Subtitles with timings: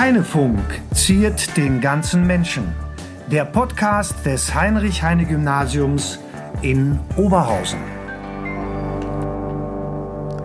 [0.00, 2.74] Heinefunk ziert den ganzen Menschen.
[3.30, 6.18] Der Podcast des Heinrich-Heine-Gymnasiums
[6.62, 7.78] in Oberhausen.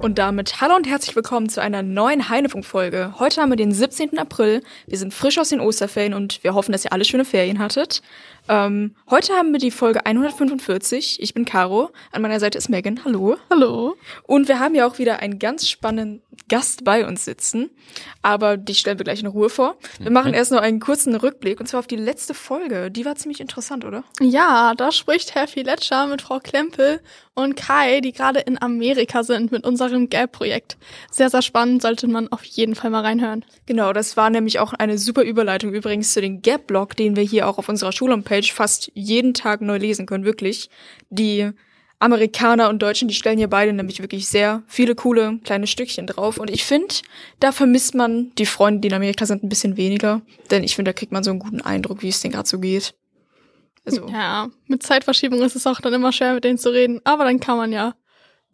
[0.01, 3.13] Und damit hallo und herzlich willkommen zu einer neuen Heinefunk-Folge.
[3.17, 4.19] Heute haben wir den 17.
[4.19, 4.61] April.
[4.87, 8.01] Wir sind frisch aus den Osterferien und wir hoffen, dass ihr alle schöne Ferien hattet.
[8.47, 11.21] Ähm, heute haben wir die Folge 145.
[11.21, 11.89] Ich bin Caro.
[12.11, 13.03] An meiner Seite ist Megan.
[13.03, 13.37] Hallo.
[13.49, 13.95] Hallo.
[14.23, 17.71] Und wir haben ja auch wieder einen ganz spannenden Gast bei uns sitzen.
[18.21, 19.77] Aber die stellen wir gleich in Ruhe vor.
[19.99, 22.91] Wir machen erst noch einen kurzen Rückblick und zwar auf die letzte Folge.
[22.91, 24.03] Die war ziemlich interessant, oder?
[24.21, 27.01] Ja, da spricht Herr Filetscher mit Frau Klempel
[27.33, 30.77] und Kai, die gerade in Amerika sind mit unserem Gap-Projekt.
[31.11, 33.43] Sehr, sehr spannend, sollte man auf jeden Fall mal reinhören.
[33.65, 37.47] Genau, das war nämlich auch eine super Überleitung übrigens zu dem Gap-Blog, den wir hier
[37.47, 40.69] auch auf unserer Schulhomepage fast jeden Tag neu lesen können, wirklich.
[41.09, 41.51] Die
[41.99, 46.37] Amerikaner und Deutschen, die stellen hier beide nämlich wirklich sehr viele coole kleine Stückchen drauf.
[46.37, 46.93] Und ich finde,
[47.39, 50.21] da vermisst man die Freunde, die in Amerika sind, ein bisschen weniger.
[50.51, 52.59] Denn ich finde, da kriegt man so einen guten Eindruck, wie es denen gerade so
[52.59, 52.93] geht.
[53.85, 54.07] Also.
[54.07, 57.01] Ja, mit Zeitverschiebung ist es auch dann immer schwer, mit denen zu reden.
[57.03, 57.95] Aber dann kann man ja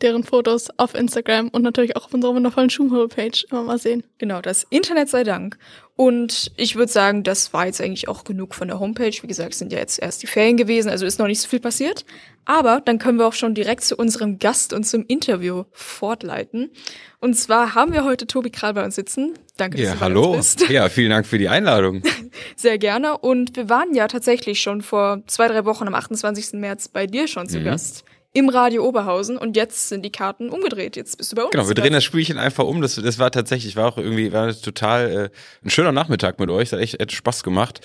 [0.02, 4.04] deren Fotos auf Instagram und natürlich auch auf unserer wundervollen Schulhomepage immer mal sehen.
[4.18, 5.58] Genau, das Internet sei Dank.
[5.96, 9.12] Und ich würde sagen, das war jetzt eigentlich auch genug von der Homepage.
[9.22, 11.60] Wie gesagt, sind ja jetzt erst die Ferien gewesen, also ist noch nicht so viel
[11.60, 12.06] passiert.
[12.46, 16.72] Aber dann können wir auch schon direkt zu unserem Gast und zum Interview fortleiten.
[17.20, 19.34] Und zwar haben wir heute Tobi Kral bei uns sitzen.
[19.58, 20.34] Danke, dass Ja, du bei hallo.
[20.34, 20.70] uns bist.
[20.72, 22.02] Ja, vielen Dank für die Einladung.
[22.56, 23.18] Sehr gerne.
[23.20, 26.54] Und wir waren ja tatsächlich schon vor zwei, drei Wochen am 28.
[26.54, 27.66] März bei dir schon zu Mhm.
[27.66, 28.04] Gast.
[28.34, 29.38] Im Radio Oberhausen.
[29.38, 30.96] Und jetzt sind die Karten umgedreht.
[30.96, 31.52] Jetzt bist du bei uns.
[31.52, 32.06] Genau, wir drehen das.
[32.06, 32.82] Spielchen einfach um.
[32.82, 35.30] Das, das war tatsächlich, war auch irgendwie, war total äh,
[35.66, 36.70] ein schöner Nachmittag mit euch.
[36.70, 37.82] Es hat echt, echt Spaß gemacht.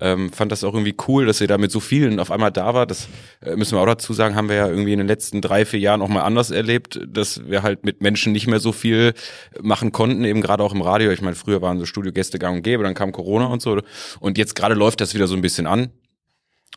[0.00, 2.72] Ähm, fand das auch irgendwie cool, dass ihr da mit so vielen auf einmal da
[2.72, 2.86] war.
[2.86, 3.08] Das
[3.44, 5.80] äh, müssen wir auch dazu sagen, haben wir ja irgendwie in den letzten drei, vier
[5.80, 9.12] Jahren auch mal anders erlebt, dass wir halt mit Menschen nicht mehr so viel
[9.60, 11.10] machen konnten, eben gerade auch im Radio.
[11.10, 13.78] Ich meine, früher waren so Studiogäste gang und gäbe, dann kam Corona und so.
[14.18, 15.90] Und jetzt gerade läuft das wieder so ein bisschen an.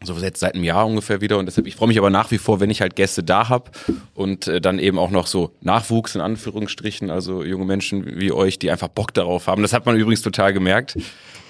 [0.02, 2.38] So jetzt seit einem Jahr ungefähr wieder und deshalb ich freue mich aber nach wie
[2.38, 3.72] vor, wenn ich halt Gäste da hab
[4.14, 8.60] und äh, dann eben auch noch so Nachwuchs in Anführungsstrichen, also junge Menschen wie euch,
[8.60, 9.62] die einfach Bock darauf haben.
[9.62, 10.98] Das hat man übrigens total gemerkt.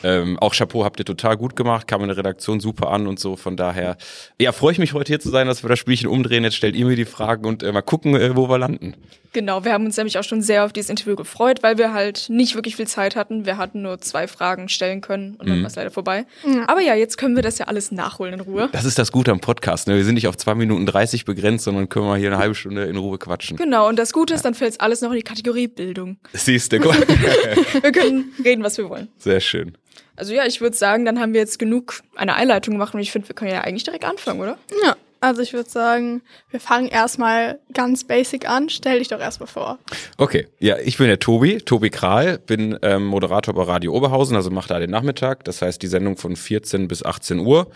[0.03, 3.19] Ähm, auch Chapeau habt ihr total gut gemacht, kam in der Redaktion super an und
[3.19, 3.37] so.
[3.37, 3.97] Von daher,
[4.39, 6.43] ja, freue ich mich heute hier zu sein, dass wir das Spielchen umdrehen.
[6.43, 8.95] Jetzt stellt ihr mir die Fragen und äh, mal gucken, äh, wo wir landen.
[9.33, 12.27] Genau, wir haben uns nämlich auch schon sehr auf dieses Interview gefreut, weil wir halt
[12.29, 13.45] nicht wirklich viel Zeit hatten.
[13.45, 16.25] Wir hatten nur zwei Fragen stellen können und dann war es leider vorbei.
[16.67, 18.69] Aber ja, jetzt können wir das ja alles nachholen in Ruhe.
[18.71, 19.87] Das ist das Gute am Podcast.
[19.87, 19.95] Ne?
[19.95, 22.83] Wir sind nicht auf zwei Minuten 30 begrenzt, sondern können wir hier eine halbe Stunde
[22.85, 23.57] in Ruhe quatschen.
[23.57, 26.17] Genau, und das Gute ist, dann fällt alles noch in die Kategorie Bildung.
[26.33, 26.83] Siehst du.
[26.83, 29.07] Wir können reden, was wir wollen.
[29.17, 29.77] Sehr schön.
[30.15, 33.11] Also ja, ich würde sagen, dann haben wir jetzt genug eine Einleitung gemacht und ich
[33.11, 34.57] finde, wir können ja eigentlich direkt anfangen, oder?
[34.83, 38.67] Ja, also ich würde sagen, wir fangen erstmal ganz basic an.
[38.67, 39.79] Stell dich doch erstmal vor.
[40.17, 44.51] Okay, ja, ich bin der Tobi, Tobi Kral, bin ähm, Moderator bei Radio Oberhausen, also
[44.51, 47.71] mache da den Nachmittag, das heißt die Sendung von 14 bis 18 Uhr.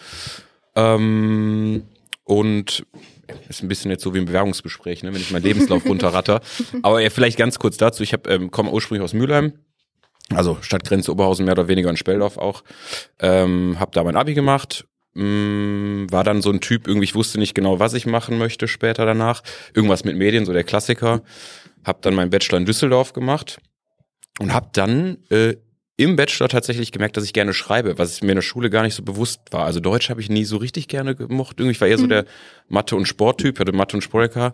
[0.75, 1.83] Ähm,
[2.25, 2.85] und
[3.47, 6.41] ist ein bisschen jetzt so wie ein Bewerbungsgespräch, ne, wenn ich meinen Lebenslauf runterratter.
[6.81, 9.53] Aber ja, vielleicht ganz kurz dazu, ich hab, ähm, komme ursprünglich aus Mülheim,
[10.35, 12.65] also Stadtgrenze Oberhausen mehr oder weniger in Speldorf auch.
[13.19, 14.85] Ähm, hab da mein Abi gemacht,
[15.17, 18.67] mh, war dann so ein Typ, irgendwie, ich wusste nicht genau, was ich machen möchte
[18.67, 19.43] später danach.
[19.73, 21.21] Irgendwas mit Medien, so der Klassiker.
[21.83, 23.59] Hab dann meinen Bachelor in Düsseldorf gemacht
[24.39, 25.55] und hab dann äh,
[25.95, 28.93] im Bachelor tatsächlich gemerkt, dass ich gerne schreibe, was mir in der Schule gar nicht
[28.93, 29.65] so bewusst war.
[29.65, 31.59] Also Deutsch habe ich nie so richtig gerne gemocht.
[31.59, 32.25] Irgendwie ich war eher so der
[32.67, 34.53] Mathe- und Sporttyp, hatte Mathe- und Sportlehrer.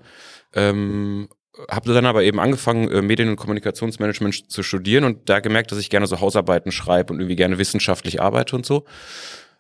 [0.53, 1.28] Ähm,
[1.69, 5.80] habe dann aber eben angefangen, äh, Medien- und Kommunikationsmanagement zu studieren und da gemerkt, dass
[5.80, 8.85] ich gerne so Hausarbeiten schreibe und irgendwie gerne wissenschaftlich arbeite und so.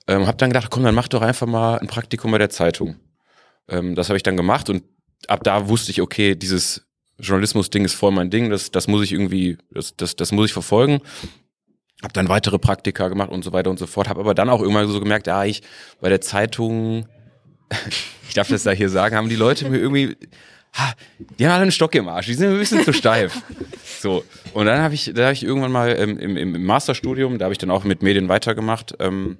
[0.07, 2.97] Ähm, habe dann gedacht, komm, dann mach doch einfach mal ein Praktikum bei der Zeitung.
[3.69, 4.83] Ähm, das habe ich dann gemacht und
[5.27, 6.85] ab da wusste ich, okay, dieses
[7.19, 10.53] Journalismus-Ding ist voll mein Ding, das, das muss ich irgendwie, das, das, das muss ich
[10.53, 11.01] verfolgen.
[12.01, 14.09] Hab dann weitere Praktika gemacht und so weiter und so fort.
[14.09, 15.61] Hab aber dann auch irgendwann so gemerkt, ah, ich
[16.01, 17.07] bei der Zeitung,
[18.27, 20.17] ich darf das da hier sagen, haben die Leute mir irgendwie,
[20.73, 20.93] ha,
[21.39, 23.41] die haben alle einen Stock im Arsch, die sind ein bisschen zu steif.
[24.01, 24.25] So.
[24.53, 27.45] Und dann habe ich, da habe ich irgendwann mal ähm, im, im, im Masterstudium, da
[27.45, 29.37] habe ich dann auch mit Medien weitergemacht, ähm,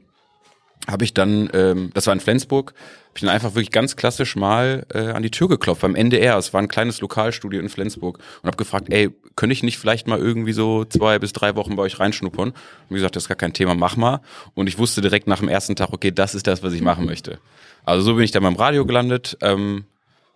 [0.87, 4.35] habe ich dann, ähm, das war in Flensburg, habe ich dann einfach wirklich ganz klassisch
[4.35, 6.37] mal äh, an die Tür geklopft beim NDR.
[6.37, 10.07] Es war ein kleines Lokalstudio in Flensburg und habe gefragt, ey, könnte ich nicht vielleicht
[10.07, 12.49] mal irgendwie so zwei bis drei Wochen bei euch reinschnuppern?
[12.49, 12.55] Und
[12.89, 14.21] wie gesagt, das ist gar kein Thema, mach mal.
[14.55, 17.05] Und ich wusste direkt nach dem ersten Tag, okay, das ist das, was ich machen
[17.05, 17.39] möchte.
[17.85, 19.37] Also so bin ich dann beim Radio gelandet.
[19.41, 19.85] Ähm,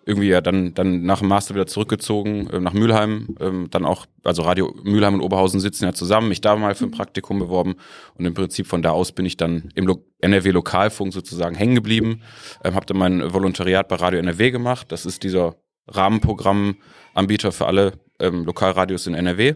[0.08, 4.06] irgendwie ja dann, dann nach dem Master wieder zurückgezogen, ähm, nach Mülheim, ähm, dann auch,
[4.24, 7.76] also Radio Mülheim und Oberhausen sitzen ja zusammen, mich da mal für ein Praktikum beworben
[8.16, 11.76] und im Prinzip von da aus bin ich dann im Lo NRW Lokalfunk sozusagen hängen
[11.76, 12.22] geblieben,
[12.64, 15.56] ähm, habe dann mein Volontariat bei Radio NRW gemacht, das ist dieser
[15.88, 19.56] Rahmenprogrammanbieter für alle ähm, Lokalradios in NRW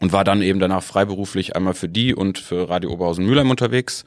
[0.00, 4.04] und war dann eben danach freiberuflich einmal für die und für Radio Oberhausen-Mülheim unterwegs.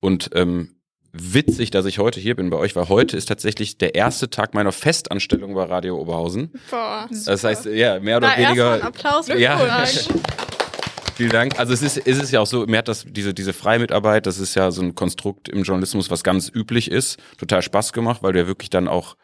[0.00, 0.77] Und ähm,
[1.12, 4.54] witzig, dass ich heute hier bin bei euch, weil heute ist tatsächlich der erste Tag
[4.54, 6.52] meiner Festanstellung bei Radio Oberhausen.
[6.70, 8.84] Boah, das heißt, ja, mehr oder Na, weniger.
[8.84, 9.84] Applaus, ja.
[11.18, 11.58] Vielen Dank.
[11.58, 14.38] Also es ist, ist es ja auch so, mir hat das, diese, diese Freimitarbeit, das
[14.38, 18.34] ist ja so ein Konstrukt im Journalismus, was ganz üblich ist, total Spaß gemacht, weil
[18.34, 19.16] du ja wirklich dann auch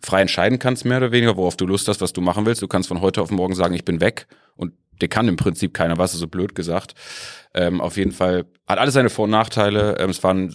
[0.00, 2.62] frei entscheiden kannst, mehr oder weniger, worauf du Lust hast, was du machen willst.
[2.62, 5.74] Du kannst von heute auf morgen sagen, ich bin weg und dir kann im Prinzip
[5.74, 6.94] keiner was, so blöd gesagt.
[7.52, 9.96] Ähm, auf jeden Fall hat alles seine Vor- und Nachteile.
[9.98, 10.54] Ähm, es waren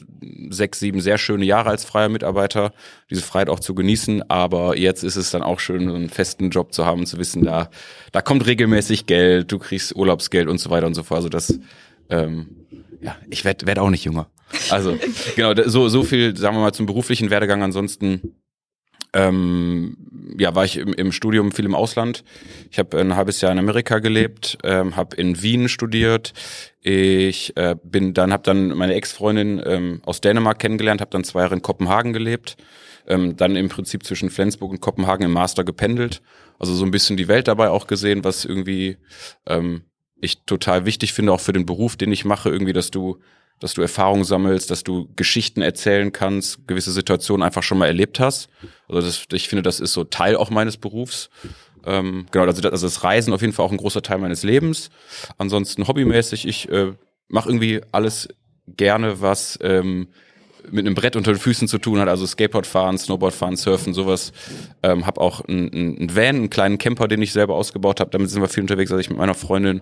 [0.50, 2.72] sechs, sieben sehr schöne Jahre als freier Mitarbeiter,
[3.10, 4.30] diese Freiheit auch zu genießen.
[4.30, 7.70] Aber jetzt ist es dann auch schön, einen festen Job zu haben, zu wissen, da,
[8.14, 11.18] da kommt regelmäßig Geld, du kriegst Urlaubsgeld und so weiter und so fort.
[11.18, 11.60] Also das,
[12.10, 12.66] ähm,
[13.02, 14.30] ja, ich werde werd auch nicht jünger.
[14.70, 14.98] Also
[15.36, 17.62] genau, so, so viel, sagen wir mal, zum beruflichen Werdegang.
[17.62, 18.36] Ansonsten
[19.16, 19.96] ähm,
[20.38, 22.26] ja, war ich im, im Studium viel im Ausland.
[22.70, 26.34] Ich habe ein halbes Jahr in Amerika gelebt, ähm, habe in Wien studiert.
[26.82, 31.42] Ich äh, bin dann habe dann meine Ex-Freundin ähm, aus Dänemark kennengelernt, habe dann zwei
[31.42, 32.58] Jahre in Kopenhagen gelebt.
[33.08, 36.22] Ähm, dann im Prinzip zwischen Flensburg und Kopenhagen im Master gependelt.
[36.60, 38.98] Also so ein bisschen die Welt dabei auch gesehen, was irgendwie
[39.48, 39.84] ähm,
[40.20, 43.20] ich total wichtig finde, auch für den Beruf, den ich mache, irgendwie, dass du
[43.60, 48.20] dass du Erfahrungen sammelst, dass du Geschichten erzählen kannst, gewisse Situationen einfach schon mal erlebt
[48.20, 48.50] hast.
[48.88, 51.30] Also das, ich finde, das ist so Teil auch meines Berufs.
[51.86, 54.44] Ähm, genau, also das, also das Reisen auf jeden Fall auch ein großer Teil meines
[54.44, 54.90] Lebens.
[55.38, 56.94] Ansonsten hobbymäßig, ich äh,
[57.28, 58.28] mache irgendwie alles
[58.68, 60.08] gerne, was ähm,
[60.72, 63.94] mit einem Brett unter den Füßen zu tun hat, also Skateboard fahren, Snowboard fahren, Surfen,
[63.94, 64.34] sowas.
[64.84, 68.10] Ähm, habe auch einen, einen Van, einen kleinen Camper, den ich selber ausgebaut habe.
[68.12, 69.82] Damit sind wir viel unterwegs, also ich mit meiner Freundin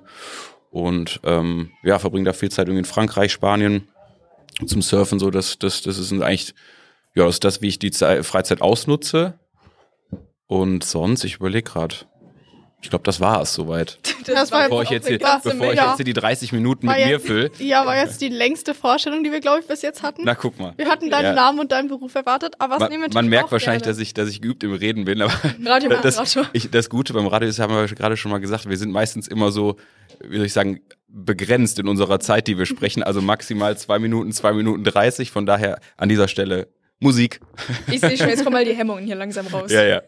[0.73, 3.87] und ähm, ja, verbringe da viel Zeit irgendwie in Frankreich, Spanien
[4.65, 5.19] zum Surfen.
[5.19, 6.55] So, das, das, das ist eigentlich,
[7.13, 9.37] ja, das ist das, wie ich die Zeit, Freizeit ausnutze.
[10.47, 11.95] Und sonst, ich überlege gerade.
[12.83, 13.97] Ich glaube, das war es soweit.
[14.23, 16.95] Das, das war bevor ich jetzt hier, bevor ich jetzt hier die 30 Minuten war
[16.95, 17.51] mit mir fülle.
[17.59, 20.21] Ja, war jetzt die längste Vorstellung, die wir, glaube ich, bis jetzt hatten.
[20.23, 20.73] Na, guck mal.
[20.77, 21.33] Wir hatten deinen ja.
[21.33, 24.13] Namen und deinen Beruf erwartet, aber was man, nehmen wir Man merkt wahrscheinlich, dass ich,
[24.13, 25.33] dass ich geübt im Reden bin, aber
[25.65, 28.77] Radio das, ich, das Gute beim Radio ist, haben wir gerade schon mal gesagt, wir
[28.77, 29.75] sind meistens immer so,
[30.21, 33.03] wie soll ich sagen, begrenzt in unserer Zeit, die wir sprechen.
[33.03, 35.31] Also maximal zwei Minuten, zwei Minuten dreißig.
[35.31, 36.69] Von daher an dieser Stelle
[36.99, 37.41] Musik.
[37.91, 39.71] Ich sehe schon, jetzt kommen mal die Hemmungen hier langsam raus.
[39.71, 40.01] Ja, ja.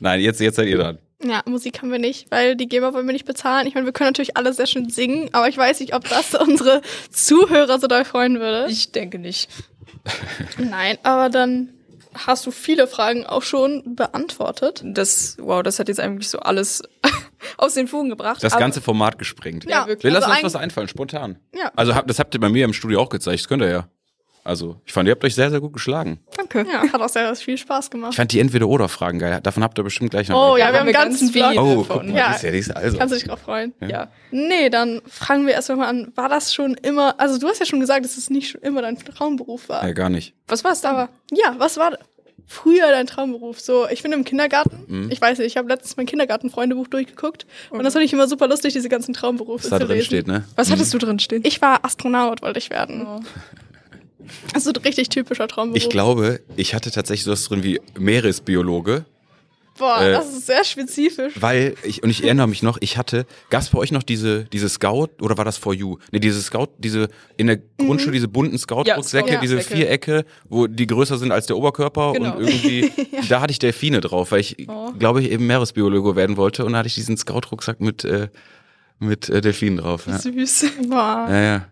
[0.00, 0.98] Nein, jetzt, jetzt seid ihr dran.
[1.22, 3.66] Ja, Musik haben wir nicht, weil die GEMA wollen wir nicht bezahlen.
[3.66, 6.34] Ich meine, wir können natürlich alle sehr schön singen, aber ich weiß nicht, ob das
[6.40, 6.80] unsere
[7.10, 8.70] Zuhörer so doll freuen würde.
[8.70, 9.50] Ich denke nicht.
[10.56, 11.70] Nein, aber dann
[12.14, 14.82] hast du viele Fragen auch schon beantwortet.
[14.84, 16.82] Das, wow, das hat jetzt eigentlich so alles
[17.58, 18.42] aus den Fugen gebracht.
[18.42, 19.64] Das ganze Format gesprengt.
[19.64, 20.04] Ja, wirklich.
[20.04, 21.38] Wir lassen also uns was einfallen, spontan.
[21.54, 21.70] Ja.
[21.76, 23.88] Also das habt ihr bei mir im Studio auch gezeigt, das könnt ihr ja.
[24.42, 26.20] Also, ich fand, ihr habt euch sehr, sehr gut geschlagen.
[26.36, 26.66] Danke.
[26.70, 28.12] Ja, hat auch sehr viel Spaß gemacht.
[28.12, 29.40] Ich fand die Entweder-Oder-Fragen geil.
[29.42, 30.52] Davon habt ihr bestimmt gleich noch.
[30.52, 31.44] Oh ja, wir haben ganz viel.
[31.58, 32.32] Oh, guck mal, ja.
[32.32, 32.96] ist ja diese also.
[32.96, 33.74] Kannst du dich drauf freuen.
[33.80, 33.88] Ja.
[33.88, 34.08] ja.
[34.30, 37.66] Nee, dann fragen wir erstmal mal an, war das schon immer, also du hast ja
[37.66, 39.86] schon gesagt, dass es nicht schon immer dein Traumberuf war.
[39.86, 40.34] Ja, gar nicht.
[40.48, 41.08] Was war es da?
[41.30, 41.98] Ja, was war
[42.46, 43.60] früher dein Traumberuf?
[43.60, 44.84] So, ich bin im Kindergarten.
[44.86, 45.10] Mhm.
[45.10, 47.78] Ich weiß nicht, ich habe letztens mein Kindergarten-Freundebuch durchgeguckt okay.
[47.78, 50.06] und das fand ich immer super lustig, diese ganzen Traumberufe Was da drin lesen.
[50.06, 50.44] steht, ne?
[50.56, 50.72] Was mhm.
[50.72, 51.42] hattest du drin stehen?
[51.44, 53.06] Ich war Astronaut, wollte ich werden.
[53.06, 53.20] Oh.
[54.54, 55.82] Also ein richtig typischer Traumberuf.
[55.82, 59.04] Ich glaube, ich hatte tatsächlich sowas drin wie Meeresbiologe.
[59.80, 61.32] Boah, äh, das ist sehr spezifisch.
[61.40, 64.44] Weil, ich, und ich erinnere mich noch, ich hatte, gab es bei euch noch diese,
[64.44, 65.96] diese Scout, oder war das For You?
[66.12, 67.08] Ne, diese Scout, diese,
[67.38, 67.86] in der mhm.
[67.86, 72.36] Grundschule diese bunten Scout-Rucksäcke, ja, diese Vierecke, wo die größer sind als der Oberkörper genau.
[72.36, 73.22] und irgendwie, ja.
[73.28, 74.92] da hatte ich Delfine drauf, weil ich, oh.
[74.98, 78.28] glaube ich, eben Meeresbiologe werden wollte und da hatte ich diesen Scout-Rucksack mit, äh,
[78.98, 80.06] mit äh, Delfinen drauf.
[80.06, 80.18] Ja.
[80.18, 80.66] Süß.
[80.88, 81.26] Boah.
[81.30, 81.66] Ja, ja.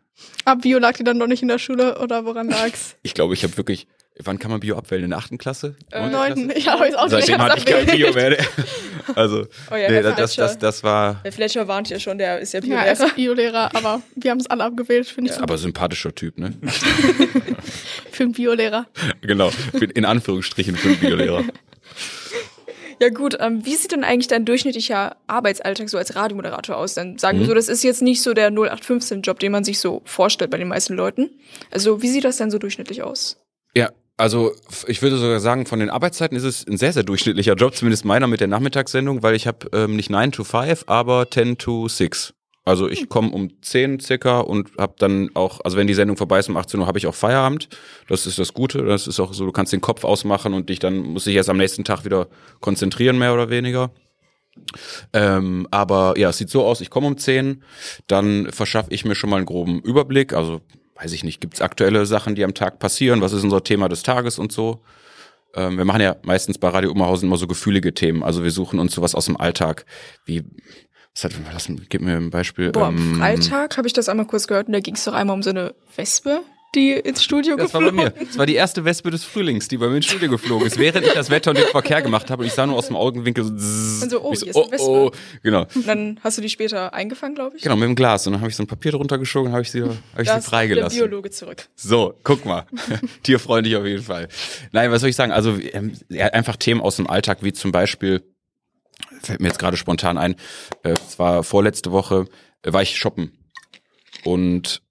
[0.44, 2.96] Aber Bio lag dir dann doch nicht in der Schule oder woran lag's?
[3.02, 3.86] Ich glaube, ich habe wirklich.
[4.20, 5.04] Wann kann man Bio abwählen?
[5.04, 5.76] In der achten Klasse?
[5.92, 6.50] Äh, neunten.
[6.50, 8.36] Ich habe es auch Seitdem hatte ich kein Bio mehr.
[9.14, 11.20] Also, oh ja, nee, das, das, das war.
[11.22, 12.80] Der Fletcher warnt ja schon, der ist ja Biolehrer.
[12.80, 15.36] Ja, er ist Biolehrer, aber wir haben es alle abgewählt, finde ich.
[15.36, 15.42] Ja.
[15.44, 16.52] Aber sympathischer Typ, ne?
[18.10, 18.86] für einen Biolehrer.
[19.20, 19.52] Genau,
[19.94, 21.44] in Anführungsstrichen für einen Biolehrer.
[23.00, 26.94] Ja gut, ähm, wie sieht denn eigentlich dein durchschnittlicher Arbeitsalltag so als Radiomoderator aus?
[26.94, 27.48] Dann sagen wir mhm.
[27.48, 30.68] so, das ist jetzt nicht so der 0815-Job, den man sich so vorstellt bei den
[30.68, 31.30] meisten Leuten.
[31.70, 33.40] Also wie sieht das denn so durchschnittlich aus?
[33.74, 34.52] Ja, also
[34.88, 38.04] ich würde sogar sagen, von den Arbeitszeiten ist es ein sehr, sehr durchschnittlicher Job, zumindest
[38.04, 41.86] meiner mit der Nachmittagssendung, weil ich habe ähm, nicht 9 to 5, aber 10 to
[41.86, 42.34] 6.
[42.68, 43.08] Also ich hm.
[43.08, 46.56] komme um 10 circa und habe dann auch, also wenn die Sendung vorbei ist um
[46.58, 47.70] 18 Uhr, habe ich auch Feierabend.
[48.08, 48.84] Das ist das Gute.
[48.84, 51.48] Das ist auch so, du kannst den Kopf ausmachen und dich dann muss ich erst
[51.48, 52.28] am nächsten Tag wieder
[52.60, 53.90] konzentrieren, mehr oder weniger.
[55.14, 57.62] Ähm, aber ja, es sieht so aus, ich komme um 10,
[58.06, 60.34] dann verschaffe ich mir schon mal einen groben Überblick.
[60.34, 60.60] Also
[60.96, 63.22] weiß ich nicht, gibt es aktuelle Sachen, die am Tag passieren?
[63.22, 64.82] Was ist unser Thema des Tages und so?
[65.54, 68.22] Ähm, wir machen ja meistens bei Radio Ummerhausen immer so gefühlige Themen.
[68.22, 69.86] Also wir suchen uns sowas aus dem Alltag
[70.26, 70.44] wie
[71.14, 72.70] Was hat, lass, gib mir ein Beispiel.
[72.70, 75.14] Boah, am ähm, Freitag habe ich das einmal kurz gehört und da ging es doch
[75.14, 76.42] einmal um so eine Wespe,
[76.74, 78.26] die ins Studio das geflogen war bei mir.
[78.26, 81.06] Das war die erste Wespe des Frühlings, die bei mir ins Studio geflogen ist, während
[81.06, 83.44] ich das Wetter und den Verkehr gemacht habe und ich sah nur aus dem Augenwinkel
[83.44, 84.86] so, zzz, und so oh, so, hier ist eine Wespe.
[84.86, 85.10] Oh,
[85.42, 85.66] genau.
[85.74, 87.62] Und dann hast du die später eingefangen, glaube ich?
[87.62, 89.62] Genau, mit dem Glas und dann habe ich so ein Papier drunter geschoben und habe
[89.62, 90.98] ich sie, hab ich sie freigelassen.
[90.98, 91.68] Der Biologe zurück.
[91.74, 92.66] So, guck mal.
[93.22, 94.28] Tierfreundlich auf jeden Fall.
[94.72, 95.32] Nein, was soll ich sagen?
[95.32, 95.92] Also ähm,
[96.32, 98.22] einfach Themen aus dem Alltag, wie zum Beispiel,
[99.22, 100.34] fällt mir jetzt gerade spontan ein,
[100.82, 102.26] äh, es war vorletzte Woche,
[102.62, 103.32] äh, war ich shoppen.
[104.24, 104.82] Und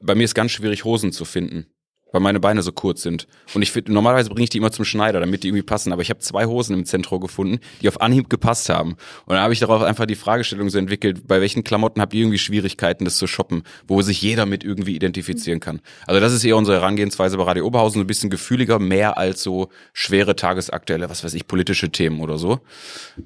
[0.00, 1.66] bei mir ist ganz schwierig, Hosen zu finden,
[2.12, 3.26] weil meine Beine so kurz sind.
[3.54, 5.92] Und ich finde, normalerweise bringe ich die immer zum Schneider, damit die irgendwie passen.
[5.92, 8.92] Aber ich habe zwei Hosen im Zentrum gefunden, die auf Anhieb gepasst haben.
[9.26, 12.22] Und dann habe ich darauf einfach die Fragestellung so entwickelt, bei welchen Klamotten habt ihr
[12.22, 15.80] irgendwie Schwierigkeiten, das zu shoppen, wo sich jeder mit irgendwie identifizieren kann.
[16.06, 19.42] Also das ist eher unsere Herangehensweise bei Radio Oberhausen, so ein bisschen gefühliger, mehr als
[19.42, 22.60] so schwere tagesaktuelle, was weiß ich, politische Themen oder so.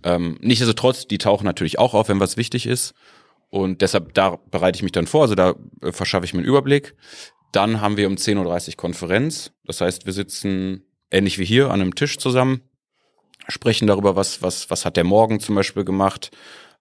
[0.03, 2.95] Ähm, nichtsdestotrotz, die tauchen natürlich auch auf, wenn was wichtig ist.
[3.51, 6.49] Und deshalb, da bereite ich mich dann vor, also da äh, verschaffe ich mir einen
[6.49, 6.95] Überblick.
[7.53, 9.53] Dann haben wir um 10.30 Uhr Konferenz.
[9.65, 12.63] Das heißt, wir sitzen ähnlich wie hier an einem Tisch zusammen,
[13.49, 16.31] sprechen darüber, was, was, was hat der Morgen zum Beispiel gemacht,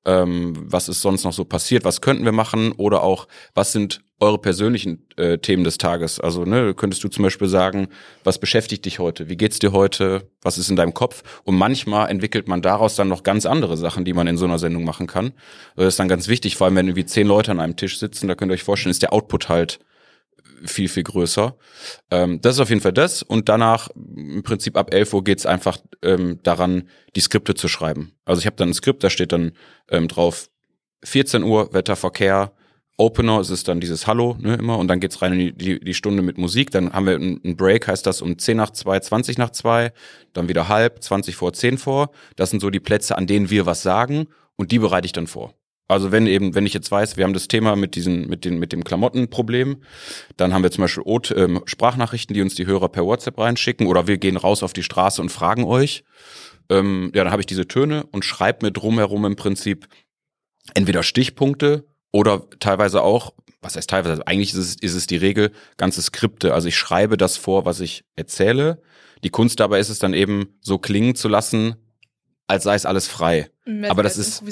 [0.06, 4.02] ähm, was ist sonst noch so passiert, was könnten wir machen oder auch, was sind
[4.20, 6.20] eure persönlichen äh, Themen des Tages.
[6.20, 7.88] Also ne, könntest du zum Beispiel sagen,
[8.24, 9.30] was beschäftigt dich heute?
[9.30, 10.30] Wie geht's dir heute?
[10.44, 11.24] Was ist in deinem Kopf?
[11.44, 14.60] Und manchmal entwickelt man daraus dann noch ganz andere Sachen, die man in so einer
[14.60, 15.34] Sendung machen kann.
[15.76, 18.28] Das ist dann ganz wichtig, vor allem wenn irgendwie zehn Leute an einem Tisch sitzen,
[18.28, 19.80] da könnt ihr euch vorstellen, ist der Output halt
[20.66, 21.56] viel, viel größer.
[22.10, 23.24] Ähm, das ist auf jeden Fall das.
[23.24, 28.14] Und danach, im Prinzip ab 11 Uhr geht's einfach ähm, daran, die Skripte zu schreiben.
[28.26, 29.54] Also ich habe dann ein Skript, da steht dann
[29.90, 30.50] ähm, drauf
[31.04, 32.54] 14 Uhr, Wetter, Verkehr,
[32.98, 35.80] Opener, es ist dann dieses Hallo, ne, immer, und dann geht's rein in die, die,
[35.80, 36.70] die Stunde mit Musik.
[36.70, 39.92] Dann haben wir einen Break, heißt das um 10 nach 2, 20 nach 2,
[40.34, 42.12] dann wieder halb, 20 vor, 10 vor.
[42.36, 45.26] Das sind so die Plätze, an denen wir was sagen und die bereite ich dann
[45.26, 45.56] vor.
[45.92, 48.60] Also wenn eben, wenn ich jetzt weiß, wir haben das Thema mit diesen, mit den,
[48.60, 49.84] mit dem Klamottenproblem,
[50.38, 53.88] dann haben wir zum Beispiel Ot, ähm, Sprachnachrichten, die uns die Hörer per WhatsApp reinschicken,
[53.88, 56.04] oder wir gehen raus auf die Straße und fragen euch.
[56.70, 59.90] Ähm, ja, dann habe ich diese Töne und schreibe mir drumherum im Prinzip
[60.74, 65.18] entweder Stichpunkte oder teilweise auch, was heißt teilweise, also eigentlich ist es, ist es die
[65.18, 66.54] Regel, ganze Skripte.
[66.54, 68.82] Also ich schreibe das vor, was ich erzähle.
[69.26, 71.76] Die Kunst dabei ist es dann eben so klingen zu lassen,
[72.48, 73.51] als sei es alles frei.
[73.66, 74.44] Mehr Aber das ist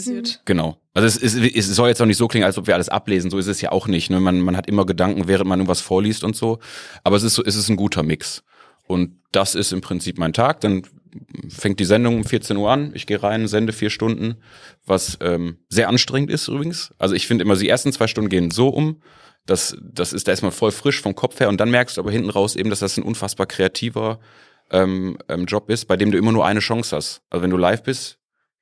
[0.46, 0.80] genau.
[0.94, 3.32] Also es, ist, es soll jetzt auch nicht so klingen, als ob wir alles ablesen.
[3.32, 4.10] So ist es ja auch nicht.
[4.12, 4.20] Ne?
[4.20, 6.60] Man, man hat immer Gedanken, während man irgendwas vorliest und so.
[7.04, 8.44] Aber es ist so, es ist ein guter Mix.
[8.86, 10.62] Und das ist im Prinzip mein Tag.
[10.62, 10.84] Dann
[11.48, 12.92] fängt die Sendung um 14 Uhr an.
[12.94, 14.36] Ich gehe rein, sende vier Stunden,
[14.86, 16.92] was ähm, sehr anstrengend ist übrigens.
[16.98, 19.02] Also ich finde immer, die ersten zwei Stunden gehen so um.
[19.46, 22.12] Das, das ist da erstmal voll frisch vom Kopf her und dann merkst du aber
[22.12, 24.20] hinten raus eben, dass das ein unfassbar kreativer
[24.70, 27.22] ähm, ähm, Job ist, bei dem du immer nur eine Chance hast.
[27.32, 28.19] Also wenn du live bist,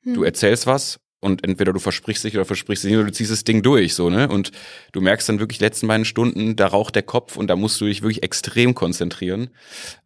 [0.07, 0.13] hm.
[0.15, 3.31] du erzählst was und entweder du versprichst dich oder versprichst dich nicht oder du ziehst
[3.31, 4.27] das Ding durch, so, ne?
[4.27, 4.51] Und
[4.91, 7.85] du merkst dann wirklich letzten beiden Stunden, da raucht der Kopf und da musst du
[7.85, 9.49] dich wirklich extrem konzentrieren.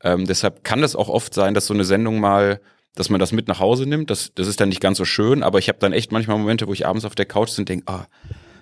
[0.03, 2.61] Ähm, deshalb kann das auch oft sein, dass so eine Sendung mal
[2.95, 5.43] dass man das mit nach Hause nimmt, das, das ist dann nicht ganz so schön,
[5.43, 7.69] aber ich habe dann echt manchmal Momente, wo ich abends auf der Couch sitze und
[7.69, 8.07] denke, ah,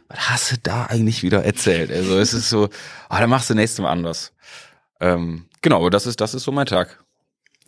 [0.07, 1.91] was hast du da eigentlich wieder erzählt?
[1.91, 2.69] Also es ist so,
[3.09, 4.33] ah, dann machst du nächstes Mal anders.
[4.99, 7.03] Ähm, genau, das ist, das ist so mein Tag.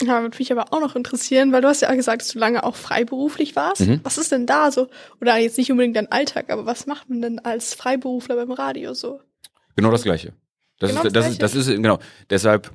[0.01, 2.63] Ja, würde mich aber auch noch interessieren, weil du hast ja gesagt, dass du lange
[2.63, 3.81] auch freiberuflich warst.
[3.81, 3.99] Mhm.
[4.03, 4.87] Was ist denn da so?
[5.19, 8.93] Oder jetzt nicht unbedingt dein Alltag, aber was macht man denn als Freiberufler beim Radio
[8.93, 9.21] so?
[9.75, 10.33] Genau das Gleiche.
[10.79, 11.99] Das, genau ist, das, das, ist, das ist, genau.
[12.29, 12.71] Deshalb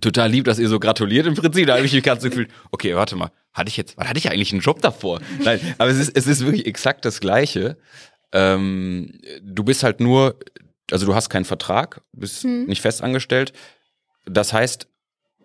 [0.00, 1.66] total lieb, dass ihr so gratuliert im Prinzip.
[1.66, 4.30] Da habe ich mich ganz so gefühlt, okay, warte mal, hatte ich jetzt, hatte ich
[4.30, 5.20] eigentlich einen Job davor?
[5.42, 7.76] Nein, aber es ist, es ist wirklich exakt das Gleiche.
[8.32, 10.38] Ähm, du bist halt nur,
[10.90, 12.66] also du hast keinen Vertrag, bist hm.
[12.66, 13.52] nicht festangestellt.
[14.26, 14.88] Das heißt,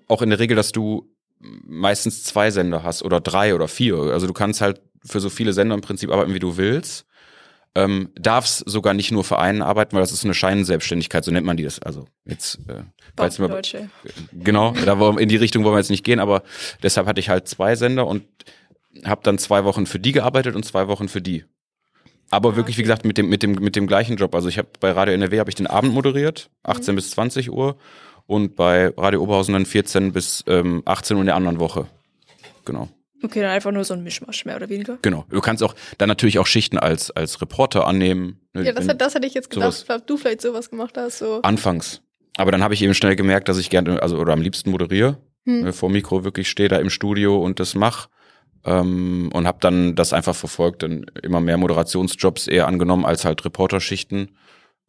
[0.10, 3.96] auch in der Regel, dass du meistens zwei Sender hast oder drei oder vier.
[3.96, 7.06] Also du kannst halt für so viele Sender im Prinzip arbeiten, wie du willst.
[7.76, 11.46] Ähm, darfst sogar nicht nur für einen arbeiten, weil das ist eine Scheinselbstständigkeit, so nennt
[11.46, 11.80] man die das.
[11.80, 12.84] Also jetzt äh,
[13.38, 13.90] immer, Deutsche.
[14.34, 16.42] genau, da wollen, in die Richtung wollen wir jetzt nicht gehen, aber
[16.82, 18.24] deshalb hatte ich halt zwei Sender und
[19.06, 21.46] habe dann zwei Wochen für die gearbeitet und zwei Wochen für die.
[22.32, 24.34] Aber wirklich, wie gesagt, mit dem, mit dem, mit dem gleichen Job.
[24.34, 26.96] Also ich habe bei Radio NRW habe ich den Abend moderiert, 18 mhm.
[26.96, 27.78] bis 20 Uhr
[28.30, 31.88] und bei Radio Oberhausen dann 14 bis ähm, 18 Uhr in der anderen Woche.
[32.64, 32.88] Genau.
[33.24, 35.00] Okay, dann einfach nur so ein Mischmasch, mehr oder weniger.
[35.02, 35.26] Genau.
[35.30, 38.40] Du kannst auch dann natürlich auch Schichten als, als Reporter annehmen.
[38.54, 40.04] Ne, ja, das, hat, das hätte ich jetzt gedacht, sowas.
[40.06, 41.18] du vielleicht sowas gemacht hast.
[41.18, 41.42] So.
[41.42, 42.02] Anfangs.
[42.38, 45.18] Aber dann habe ich eben schnell gemerkt, dass ich gerne, also oder am liebsten moderiere,
[45.46, 45.64] hm.
[45.64, 48.10] ne, vor Mikro wirklich stehe da im Studio und das mache.
[48.64, 53.44] Ähm, und habe dann das einfach verfolgt, dann immer mehr Moderationsjobs eher angenommen als halt
[53.44, 54.30] Reporterschichten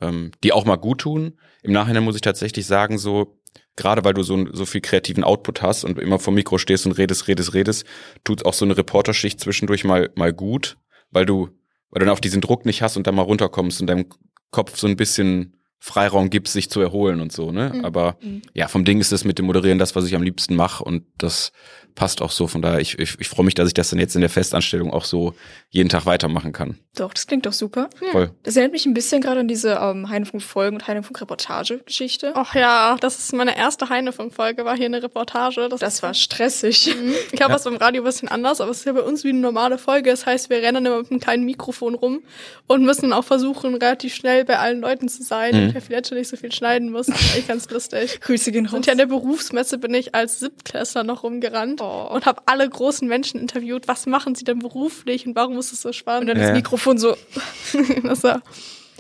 [0.00, 1.38] ähm, die auch mal gut tun.
[1.62, 3.38] Im Nachhinein muss ich tatsächlich sagen, so,
[3.76, 6.92] gerade weil du so, so viel kreativen Output hast und immer vor Mikro stehst und
[6.92, 7.86] redest, redest, redest,
[8.24, 10.76] tut auch so eine Reporterschicht zwischendurch mal, mal gut,
[11.10, 11.48] weil du,
[11.90, 14.06] weil du dann auch diesen Druck nicht hast und dann mal runterkommst und deinem
[14.50, 17.72] Kopf so ein bisschen Freiraum gibst, sich zu erholen und so, ne?
[17.74, 17.84] Mhm.
[17.86, 18.42] Aber mhm.
[18.52, 21.04] ja, vom Ding ist es mit dem Moderieren das, was ich am liebsten mache und
[21.16, 21.52] das
[21.94, 22.46] passt auch so.
[22.46, 24.92] Von daher, ich, ich, ich freue mich, dass ich das dann jetzt in der Festanstellung
[24.92, 25.34] auch so
[25.68, 26.78] jeden Tag weitermachen kann.
[26.96, 27.88] Doch, das klingt doch super.
[28.00, 28.10] Ja.
[28.10, 28.30] Voll.
[28.42, 32.32] Das erinnert mich ein bisschen gerade an diese ähm, Heinefunk-Folgen und Heinefunk-Reportage-Geschichte.
[32.34, 35.68] Ach ja, das ist meine erste Heinefunk-Folge, war hier eine Reportage.
[35.68, 36.94] Das, das war stressig.
[36.94, 37.14] Mhm.
[37.30, 37.58] Ich glaube, ja.
[37.58, 39.78] es im Radio ein bisschen anders, aber es ist ja bei uns wie eine normale
[39.78, 40.10] Folge.
[40.10, 42.22] Das heißt, wir rennen immer mit einem kleinen Mikrofon rum
[42.66, 45.68] und müssen auch versuchen, relativ schnell bei allen Leuten zu sein.
[45.68, 45.76] Mhm.
[45.76, 47.06] Ich vielleicht schon nicht so viel schneiden muss.
[47.06, 48.20] Das ist echt ganz lustig.
[48.20, 48.74] Grüße gehen raus.
[48.74, 52.14] Und ja, in der Berufsmesse bin ich als Siebtklässler noch rumgerannt oh.
[52.14, 53.88] und habe alle großen Menschen interviewt.
[53.88, 56.22] Was machen sie denn beruflich und warum ist es so spannend?
[56.22, 56.48] Und dann ja.
[56.48, 57.16] das Mikrofon so.
[58.02, 58.42] das war,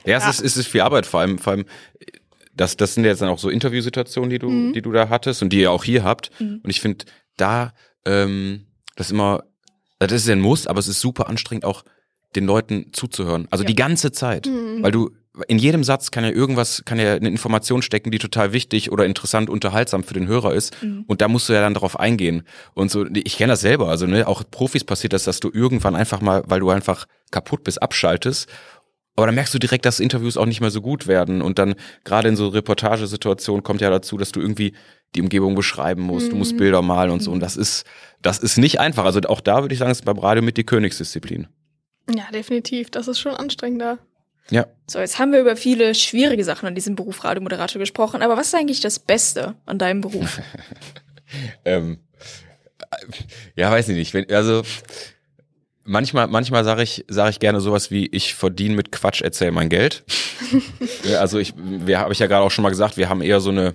[0.04, 0.30] ja, es, ja.
[0.30, 1.64] Ist, es ist viel Arbeit, vor allem, vor allem,
[2.54, 4.72] das, das sind jetzt dann auch so Interviewsituationen, die du, mhm.
[4.72, 6.30] die du da hattest und die ihr auch hier habt.
[6.40, 6.60] Mhm.
[6.62, 7.04] Und ich finde,
[7.36, 7.72] da,
[8.04, 9.44] ähm, das immer,
[9.98, 11.84] das ist ja ein Muss, aber es ist super anstrengend, auch
[12.36, 13.48] den Leuten zuzuhören.
[13.50, 13.68] Also ja.
[13.68, 14.46] die ganze Zeit.
[14.46, 14.82] Mhm.
[14.82, 15.10] Weil du,
[15.48, 19.06] in jedem Satz kann ja irgendwas, kann ja eine Information stecken, die total wichtig oder
[19.06, 20.82] interessant, unterhaltsam für den Hörer ist.
[20.82, 21.04] Mhm.
[21.06, 22.42] Und da musst du ja dann darauf eingehen.
[22.74, 23.88] Und so, ich kenne das selber.
[23.88, 27.64] Also, ne, auch Profis passiert das, dass du irgendwann einfach mal, weil du einfach kaputt
[27.64, 28.48] bist, abschaltest.
[29.16, 31.42] Aber dann merkst du direkt, dass Interviews auch nicht mehr so gut werden.
[31.42, 34.74] Und dann, gerade in so Reportagesituationen kommt ja dazu, dass du irgendwie
[35.14, 36.30] die Umgebung beschreiben musst, mhm.
[36.30, 36.58] du musst mhm.
[36.58, 37.30] Bilder malen und so.
[37.30, 37.42] Und mhm.
[37.42, 37.84] das ist,
[38.22, 39.04] das ist nicht einfach.
[39.04, 41.48] Also auch da würde ich sagen, ist beim Radio mit die Königsdisziplin.
[42.08, 42.90] Ja, definitiv.
[42.90, 43.98] Das ist schon anstrengender.
[44.50, 44.66] Ja.
[44.86, 48.48] So, jetzt haben wir über viele schwierige Sachen an diesem Beruf Radiomoderator gesprochen, aber was
[48.48, 50.40] ist eigentlich das Beste an deinem Beruf?
[51.64, 51.98] ähm,
[53.54, 54.14] ja, weiß ich nicht.
[54.14, 54.62] Wenn, also
[55.84, 59.68] manchmal, manchmal sage ich, sage ich gerne sowas wie: Ich verdiene mit Quatsch, erzähl mein
[59.68, 60.04] Geld.
[61.18, 63.50] also ich, wir habe ich ja gerade auch schon mal gesagt, wir haben eher so
[63.50, 63.74] eine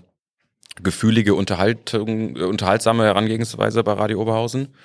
[0.84, 4.76] gefühlige Unterhaltung, unterhaltsame Herangehensweise bei Radio Oberhausen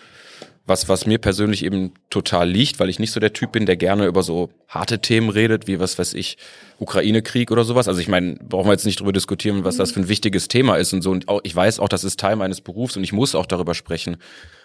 [0.66, 3.76] was, was mir persönlich eben total liegt, weil ich nicht so der Typ bin, der
[3.76, 6.36] gerne über so harte Themen redet, wie was weiß ich,
[6.78, 7.88] Ukraine-Krieg oder sowas.
[7.88, 10.76] Also ich meine, brauchen wir jetzt nicht drüber diskutieren, was das für ein wichtiges Thema
[10.76, 11.10] ist und so.
[11.10, 13.74] Und auch, ich weiß auch, das ist Teil meines Berufs und ich muss auch darüber
[13.74, 14.16] sprechen.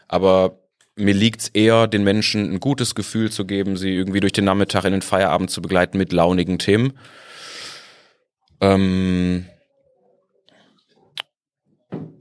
[0.07, 0.59] Aber
[0.95, 4.85] mir liegt's eher, den Menschen ein gutes Gefühl zu geben, sie irgendwie durch den Nachmittag
[4.85, 6.93] in den Feierabend zu begleiten mit launigen Themen.
[8.61, 9.45] Ähm,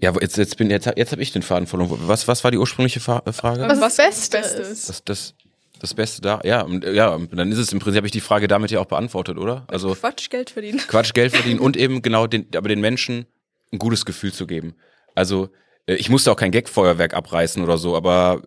[0.05, 1.99] ja, jetzt, jetzt bin jetzt, jetzt habe ich den Faden verloren.
[2.03, 3.63] Was, was war die ursprüngliche äh, Frage?
[3.63, 4.89] Was, was das Beste ist.
[4.91, 5.35] Das, das,
[5.81, 8.71] das Beste da, ja, ja, dann ist es im Prinzip habe ich die Frage damit
[8.71, 9.65] ja auch beantwortet, oder?
[9.67, 10.79] Also Quatsch Geld verdienen.
[10.79, 13.25] Quatsch Geld verdienen und eben genau den, aber den Menschen
[13.73, 14.75] ein gutes Gefühl zu geben.
[15.15, 15.49] Also
[15.87, 18.43] äh, ich musste auch kein Gagfeuerwerk abreißen oder so, aber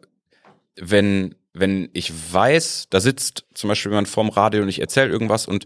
[0.75, 5.47] wenn wenn ich weiß, da sitzt zum Beispiel jemand vorm Radio und ich erzähle irgendwas
[5.47, 5.65] und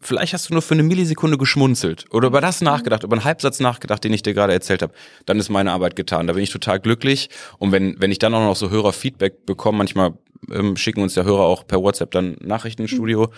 [0.00, 3.60] vielleicht hast du nur für eine Millisekunde geschmunzelt oder über das nachgedacht, über einen Halbsatz
[3.60, 4.92] nachgedacht, den ich dir gerade erzählt habe,
[5.24, 6.26] dann ist meine Arbeit getan.
[6.26, 7.30] Da bin ich total glücklich.
[7.58, 10.14] Und wenn, wenn ich dann auch noch so Hörerfeedback bekomme, manchmal
[10.50, 13.32] ähm, schicken uns der Hörer auch per WhatsApp dann Nachrichten ins Studio.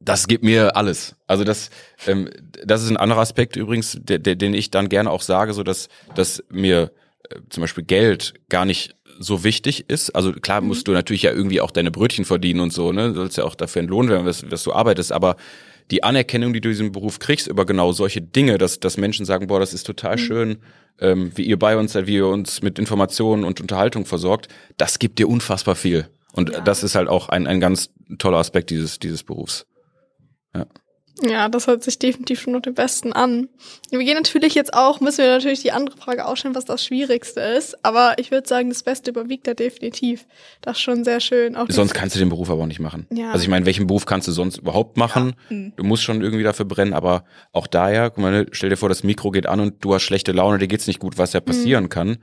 [0.00, 1.16] Das gibt mir alles.
[1.26, 1.70] Also das,
[2.06, 2.28] ähm,
[2.64, 5.62] das ist ein anderer Aspekt übrigens, der, der, den ich dann gerne auch sage, so
[5.62, 6.92] dass, dass mir
[7.30, 10.10] äh, zum Beispiel Geld gar nicht so wichtig ist.
[10.10, 13.08] Also klar musst du natürlich ja irgendwie auch deine Brötchen verdienen und so, ne?
[13.08, 15.36] Du sollst ja auch dafür entlohnt werden, was, was du arbeitest, aber
[15.90, 19.46] die Anerkennung, die du diesen Beruf kriegst über genau solche Dinge, dass, dass Menschen sagen,
[19.46, 20.20] boah, das ist total mhm.
[20.20, 20.58] schön,
[21.00, 24.98] ähm, wie ihr bei uns seid, wie ihr uns mit Informationen und Unterhaltung versorgt, das
[24.98, 26.08] gibt dir unfassbar viel.
[26.32, 26.60] Und ja.
[26.60, 29.66] das ist halt auch ein, ein ganz toller Aspekt dieses, dieses Berufs.
[30.54, 30.66] Ja.
[31.22, 33.48] Ja, das hört sich definitiv schon noch den Besten an.
[33.90, 37.40] Wir gehen natürlich jetzt auch, müssen wir natürlich die andere Frage ausstellen, was das Schwierigste
[37.40, 37.84] ist.
[37.84, 40.26] Aber ich würde sagen, das Beste überwiegt da definitiv.
[40.60, 41.56] Das ist schon sehr schön.
[41.56, 43.06] Auch sonst kannst du den Beruf aber auch nicht machen.
[43.10, 43.30] Ja.
[43.32, 45.34] Also ich meine, welchen Beruf kannst du sonst überhaupt machen?
[45.48, 45.56] Ja.
[45.56, 45.72] Mhm.
[45.76, 48.88] Du musst schon irgendwie dafür brennen, aber auch daher, guck mal, ne, stell dir vor,
[48.88, 51.40] das Mikro geht an und du hast schlechte Laune, dir geht's nicht gut, was ja
[51.40, 51.88] passieren mhm.
[51.88, 52.18] kann.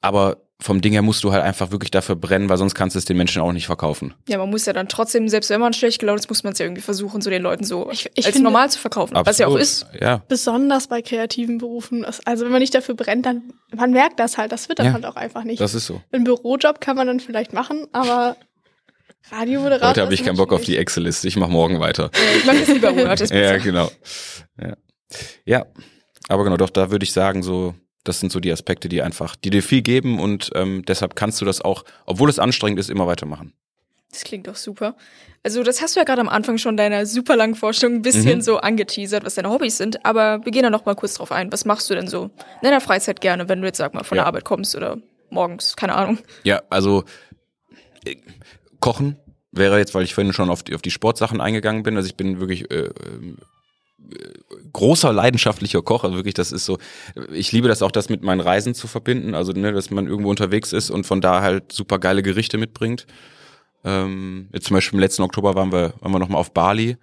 [0.00, 2.98] Aber vom Ding her musst du halt einfach wirklich dafür brennen, weil sonst kannst du
[2.98, 4.14] es den Menschen auch nicht verkaufen.
[4.28, 6.58] Ja, man muss ja dann trotzdem, selbst wenn man schlecht gelaunt ist, muss man es
[6.58, 9.26] ja irgendwie versuchen, so den Leuten so ich, ich als finde, normal zu verkaufen, absolut,
[9.26, 9.86] was ja auch ist.
[10.00, 10.22] Ja.
[10.28, 12.04] Besonders bei kreativen Berufen.
[12.24, 14.92] Also wenn man nicht dafür brennt, dann man merkt das halt, das wird dann ja,
[14.92, 15.60] halt auch einfach nicht.
[15.60, 16.00] Das ist so.
[16.12, 18.36] Ein Bürojob kann man dann vielleicht machen, aber
[19.30, 19.90] Radiomoderator.
[19.90, 22.10] Heute habe ich keinen Bock auf die Excel-Liste, ich mache morgen weiter.
[22.36, 23.90] Ich mache das lieber Monat, Ja, genau.
[24.60, 24.76] Ja.
[25.44, 25.66] ja,
[26.28, 29.36] aber genau, doch, da würde ich sagen, so das sind so die Aspekte, die einfach,
[29.36, 32.90] die dir viel geben und ähm, deshalb kannst du das auch, obwohl es anstrengend ist,
[32.90, 33.54] immer weitermachen.
[34.12, 34.94] Das klingt doch super.
[35.42, 38.38] Also, das hast du ja gerade am Anfang schon deiner super langen Forschung ein bisschen
[38.38, 38.42] mhm.
[38.42, 40.04] so angeteasert, was deine Hobbys sind.
[40.04, 41.50] Aber wir gehen da noch mal kurz drauf ein.
[41.50, 42.30] Was machst du denn so in
[42.62, 44.22] deiner Freizeit gerne, wenn du jetzt, sag mal, von ja.
[44.22, 44.98] der Arbeit kommst oder
[45.30, 45.76] morgens?
[45.76, 46.18] Keine Ahnung.
[46.44, 47.04] Ja, also
[48.04, 48.16] äh,
[48.80, 49.16] Kochen
[49.50, 51.96] wäre jetzt, weil ich vorhin schon auf die, auf die Sportsachen eingegangen bin.
[51.96, 52.90] Also, ich bin wirklich äh,
[54.72, 56.78] großer leidenschaftlicher Koch, also wirklich, das ist so,
[57.32, 60.30] ich liebe das auch, das mit meinen Reisen zu verbinden, also ne, dass man irgendwo
[60.30, 63.06] unterwegs ist und von da halt super geile Gerichte mitbringt.
[63.84, 66.96] Ähm, jetzt zum Beispiel im letzten Oktober waren wir, waren wir nochmal auf Bali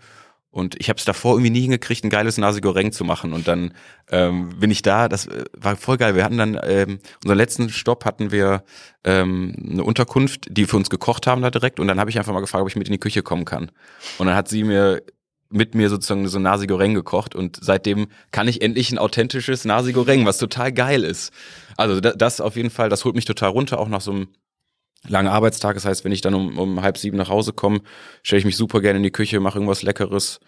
[0.51, 3.33] und ich habe es davor irgendwie nie hingekriegt, ein geiles Nasi Goreng zu machen.
[3.33, 3.73] Und dann
[4.09, 6.15] ähm, bin ich da, das äh, war voll geil.
[6.15, 8.63] Wir hatten dann, ähm, unseren letzten Stopp hatten wir
[9.03, 11.79] ähm, eine Unterkunft, die für uns gekocht haben da direkt.
[11.79, 13.71] Und dann habe ich einfach mal gefragt, ob ich mit in die Küche kommen kann.
[14.17, 15.03] Und dann hat sie mir
[15.49, 19.93] mit mir sozusagen so Nasi Goreng gekocht und seitdem kann ich endlich ein authentisches Nasi
[19.93, 21.33] Goreng, was total geil ist.
[21.75, 24.27] Also das auf jeden Fall, das holt mich total runter, auch nach so einem
[25.07, 25.75] langen Arbeitstag.
[25.75, 27.81] Das heißt, wenn ich dann um, um halb sieben nach Hause komme,
[28.21, 30.39] stelle ich mich super gerne in die Küche, mache irgendwas Leckeres.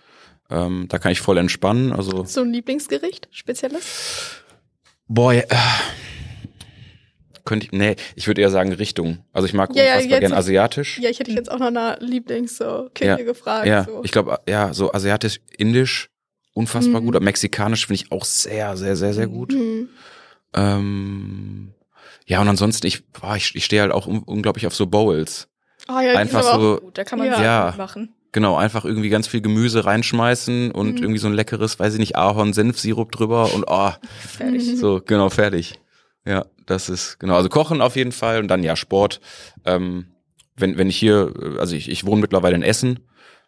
[0.49, 1.93] Ähm, da kann ich voll entspannen.
[1.93, 4.43] Also so ein Lieblingsgericht, spezielles?
[5.15, 5.45] Ja, äh,
[7.51, 9.19] könnte ich, nee, ich würde eher sagen Richtung.
[9.33, 10.97] Also ich mag Ja, ja, unfassbar jetzt- gern asiatisch.
[10.99, 13.67] Ja, ich hätte dich jetzt auch nach einer Lieblings so Küche Ja, gefragt.
[13.67, 14.01] ja, so.
[14.03, 16.09] ich glaube, ja, so asiatisch, indisch,
[16.53, 17.05] unfassbar Mhm.
[17.05, 17.15] gut.
[17.17, 19.53] Aber mexikanisch finde ich auch sehr, sehr, sehr, sehr gut.
[19.53, 19.89] Hm.
[20.53, 21.73] Ähm,
[22.25, 25.47] ja, und ansonsten, ich, boah, ich, ich stehe halt auch un unglaublich auf so Bowls.
[25.89, 27.41] Oh, ja, die Einfach sind aber auch- so, Gut, da kann man Ja.
[27.41, 27.73] Ja.
[27.77, 28.13] machen.
[28.31, 30.97] genau, einfach irgendwie ganz viel Gemüse reinschmeißen und Mhm.
[31.03, 33.91] irgendwie so ein leckeres, weiß ich nicht, Ahorn-Senfsirup drüber und oh,
[34.27, 34.77] Fertig.
[34.77, 35.73] so, genau, fertig.
[36.25, 39.19] Ja, das ist, genau, also Kochen auf jeden Fall und dann ja Sport.
[39.65, 40.07] Ähm,
[40.55, 42.99] wenn, wenn ich hier, also ich, ich wohne mittlerweile in Essen,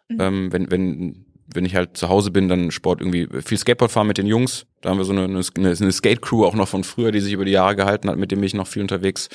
[0.08, 0.20] Mhm.
[0.20, 4.06] ähm, wenn, wenn, wenn ich halt zu Hause bin, dann Sport irgendwie viel Skateboard fahren
[4.06, 4.66] mit den Jungs.
[4.82, 7.46] Da haben wir so eine, eine, eine Skate-Crew auch noch von früher, die sich über
[7.46, 9.30] die Jahre gehalten hat, mit dem bin ich noch viel unterwegs.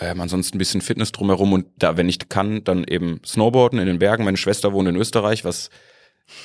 [0.00, 3.86] Ähm, ansonsten ein bisschen Fitness drumherum und da, wenn ich kann, dann eben Snowboarden in
[3.86, 4.24] den Bergen.
[4.24, 5.70] Meine Schwester wohnt in Österreich, was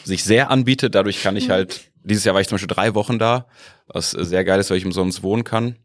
[0.03, 0.93] sich sehr anbietet.
[0.93, 3.47] Dadurch kann ich halt, dieses Jahr war ich zum Beispiel drei Wochen da,
[3.87, 5.75] was sehr geil ist, weil ich umsonst wohnen kann.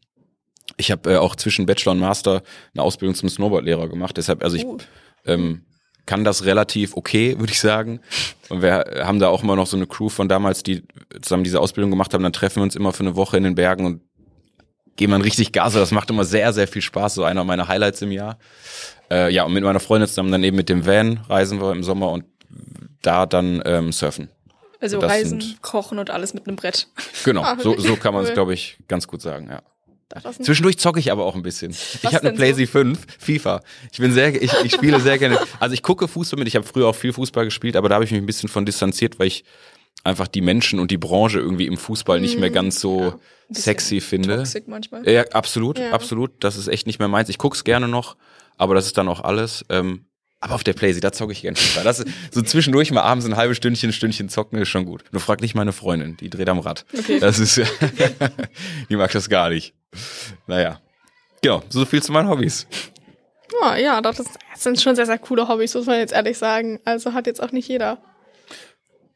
[0.77, 2.43] Ich habe äh, auch zwischen Bachelor und Master
[2.75, 4.17] eine Ausbildung zum Snowboardlehrer gemacht.
[4.17, 4.79] Deshalb, also ich Uh.
[5.27, 5.63] ähm,
[6.07, 8.01] kann das relativ okay, würde ich sagen.
[8.51, 10.83] Und wir haben da auch immer noch so eine Crew von damals, die
[11.23, 12.23] zusammen diese Ausbildung gemacht haben.
[12.23, 14.03] Dann treffen wir uns immer für eine Woche in den Bergen und
[14.97, 15.73] gehen man richtig Gas.
[15.73, 17.15] Das macht immer sehr, sehr viel Spaß.
[17.15, 18.39] So einer meiner Highlights im Jahr.
[19.11, 21.83] Äh, ja, und mit meiner Freundin zusammen dann eben mit dem Van reisen wir im
[21.83, 22.25] Sommer und
[23.03, 24.29] da dann ähm, surfen.
[24.81, 26.89] Also Reisen, sind- Kochen und alles mit einem Brett.
[27.25, 29.63] Genau, so, so kann man es, glaube ich, ganz gut sagen, ja.
[30.43, 31.71] Zwischendurch zocke ich aber auch ein bisschen.
[31.73, 32.33] Ich habe eine?
[32.33, 33.61] PlayStation 5, FIFA.
[33.93, 35.39] Ich bin sehr, ich, ich spiele sehr gerne.
[35.61, 36.49] Also ich gucke Fußball mit.
[36.49, 38.65] Ich habe früher auch viel Fußball gespielt, aber da habe ich mich ein bisschen von
[38.67, 39.45] distanziert, weil ich
[40.05, 43.15] einfach die Menschen und die Branche irgendwie im Fußball nicht mehr ganz so
[43.51, 44.37] sexy finde.
[44.39, 45.09] Toxic manchmal.
[45.09, 45.93] Ja, absolut, Ja.
[45.93, 46.33] absolut.
[46.41, 47.29] Das ist echt nicht mehr meins.
[47.29, 48.17] Ich guck's gerne noch,
[48.57, 49.65] aber das ist dann auch alles.
[49.71, 50.07] Ähm,
[50.45, 51.85] aber auf der Playsee, da zocke ich gerne FIFA.
[51.85, 55.03] Das ist so zwischendurch mal abends ein halbes Stündchen, Stündchen zocken ist schon gut.
[55.11, 56.85] Nur frag nicht meine Freundin, die dreht am Rad.
[56.97, 57.19] Okay.
[57.19, 57.57] Das ist,
[58.91, 59.73] die mag das gar nicht.
[60.47, 60.83] Naja.
[61.41, 62.67] Genau, so viel zu meinen Hobbys.
[63.63, 66.37] Oh, ja, das, ist, das sind schon sehr, sehr coole Hobbys, muss man jetzt ehrlich
[66.37, 66.79] sagen.
[66.85, 68.03] Also hat jetzt auch nicht jeder.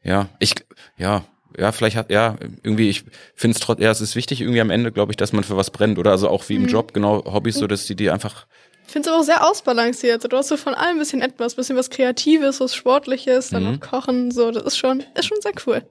[0.01, 0.55] Ja, ich,
[0.97, 3.03] ja, ja, vielleicht hat, ja, irgendwie, ich
[3.35, 5.57] finde es trotzdem, ja, es ist wichtig irgendwie am Ende, glaube ich, dass man für
[5.57, 6.09] was brennt, oder?
[6.09, 8.47] Also auch wie im Job, genau, Hobbys, so, dass die, die einfach,
[8.91, 10.31] finde es aber auch sehr ausbalanciert.
[10.31, 13.71] Du hast so von allem ein bisschen etwas, bisschen was Kreatives, was Sportliches, dann Mhm.
[13.73, 15.83] noch Kochen, so, das ist schon, ist schon sehr cool.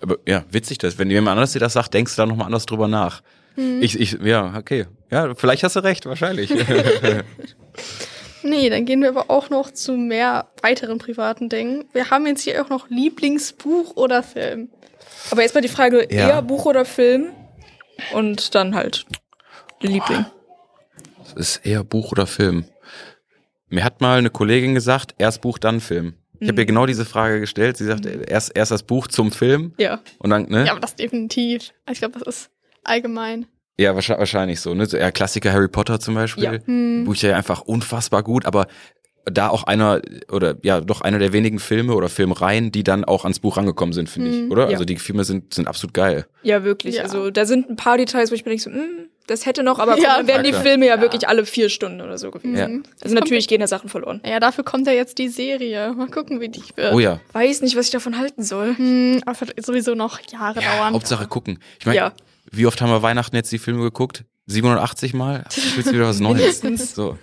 [0.00, 2.66] aber ja, witzig, dass, wenn jemand anders dir das sagt, denkst du da nochmal anders
[2.66, 3.22] drüber nach.
[3.80, 4.86] Ich, ich, ja, okay.
[5.10, 6.50] Ja, vielleicht hast du recht, wahrscheinlich.
[8.44, 11.86] Nee, dann gehen wir aber auch noch zu mehr weiteren privaten Dingen.
[11.92, 14.68] Wir haben jetzt hier auch noch Lieblingsbuch oder Film.
[15.32, 16.28] Aber jetzt mal die Frage, Ja.
[16.28, 17.30] eher Buch oder Film?
[18.12, 19.06] Und dann halt
[19.80, 20.24] Liebling.
[21.34, 22.64] Das ist eher Buch oder Film.
[23.68, 26.14] Mir hat mal eine Kollegin gesagt, erst Buch, dann Film.
[26.40, 27.76] Ich habe ihr genau diese Frage gestellt.
[27.76, 30.00] Sie sagte, erst, erst das Buch zum Film Ja.
[30.18, 30.64] und dann, ne?
[30.66, 31.72] Ja, aber das definitiv.
[31.84, 32.50] Also Ich glaube, das ist
[32.84, 33.46] allgemein.
[33.78, 34.72] Ja, wahrscheinlich, wahrscheinlich so.
[34.74, 34.86] Ne?
[34.86, 36.44] So, ja, Klassiker Harry Potter zum Beispiel.
[36.44, 36.52] Ja.
[36.64, 37.04] Hm.
[37.04, 38.66] Buch ja einfach unfassbar gut, aber
[39.24, 43.24] da auch einer oder ja doch einer der wenigen Filme oder Filmreihen, die dann auch
[43.24, 44.64] ans Buch rangekommen sind, finde ich, oder?
[44.64, 44.70] Ja.
[44.70, 46.26] Also die Filme sind sind absolut geil.
[46.42, 46.96] Ja, wirklich.
[46.96, 47.02] Ja.
[47.02, 49.78] Also da sind ein paar Details, wo ich mir denke, so, hm, das hätte noch,
[49.78, 50.52] aber Ja, dann werden die.
[50.52, 51.00] Filme ja, Ja.
[51.00, 52.56] wirklich alle vier Stunden oder so gewesen.
[52.56, 52.90] Ja.
[53.02, 54.20] Also natürlich gehen da Sachen verloren.
[54.26, 55.92] Ja, dafür kommt ja jetzt die Serie.
[55.96, 56.92] Mal gucken, wie die wird.
[56.92, 57.20] Oh ja.
[57.32, 58.76] Weiß nicht, was ich davon halten soll.
[58.76, 60.94] Hm, aber wird sowieso noch Jahre dauern.
[60.94, 61.60] Hauptsache gucken.
[61.78, 62.12] Ich meine, Ja.
[62.50, 64.24] wie oft haben wir Weihnachten jetzt die Filme geguckt?
[64.46, 65.44] 780 Mal?
[65.74, 66.60] Willst du wieder was Neues?
[66.94, 67.16] so.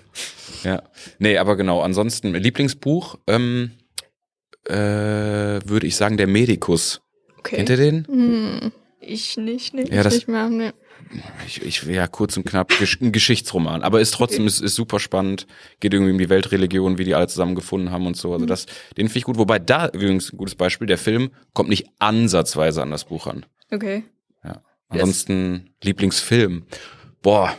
[0.63, 0.83] Ja.
[1.19, 1.81] Nee, aber genau.
[1.81, 3.71] Ansonsten, Lieblingsbuch, ähm,
[4.67, 7.01] äh, würde ich sagen, der Medikus.
[7.39, 7.57] Okay.
[7.57, 8.05] Kennt ihr den?
[8.07, 9.93] Hm, Ich nicht, nicht.
[9.93, 10.49] Ja, das, nicht mehr.
[10.49, 10.71] Nee.
[11.45, 13.83] Ich, ich, ja, kurz und knapp, ein Geschichtsroman.
[13.83, 15.47] Aber ist trotzdem, ist, ist super spannend.
[15.79, 18.33] Geht irgendwie um die Weltreligion, wie die alle zusammen gefunden haben und so.
[18.33, 18.65] Also das,
[18.97, 19.37] den finde ich gut.
[19.37, 23.45] Wobei da, übrigens, ein gutes Beispiel, der Film kommt nicht ansatzweise an das Buch an.
[23.71, 24.03] Okay.
[24.43, 24.61] Ja.
[24.89, 26.65] Ansonsten Lieblingsfilm.
[27.21, 27.57] Boah.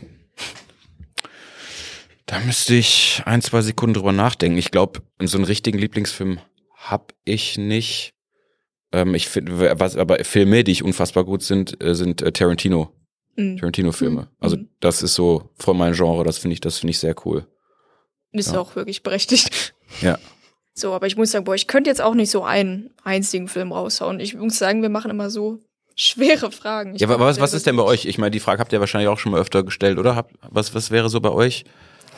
[2.26, 4.58] Da müsste ich ein, zwei Sekunden drüber nachdenken.
[4.58, 6.40] Ich glaube, so einen richtigen Lieblingsfilm
[6.74, 8.14] hab ich nicht.
[8.92, 12.92] Ähm, ich finde, was aber Filme, die ich unfassbar gut sind, äh, sind äh, Tarantino.
[13.36, 13.58] Mhm.
[13.58, 14.28] Tarantino-Filme.
[14.40, 14.68] Also Mhm.
[14.80, 17.46] das ist so von meinem Genre, das finde ich, das finde ich sehr cool.
[18.32, 18.60] Ist Ja.
[18.60, 19.74] auch wirklich berechtigt.
[20.00, 20.18] Ja.
[20.78, 23.72] So, aber ich muss sagen, boah, ich könnte jetzt auch nicht so einen einzigen Film
[23.72, 24.20] raushauen.
[24.20, 25.58] Ich muss sagen, wir machen immer so
[25.94, 26.94] schwere Fragen.
[26.94, 28.04] Ich Ja, aber was, was ist denn bei euch?
[28.04, 30.14] Ich meine, die Frage habt ihr wahrscheinlich auch schon mal öfter gestellt, oder?
[30.16, 31.64] Habt, was, was wäre so bei euch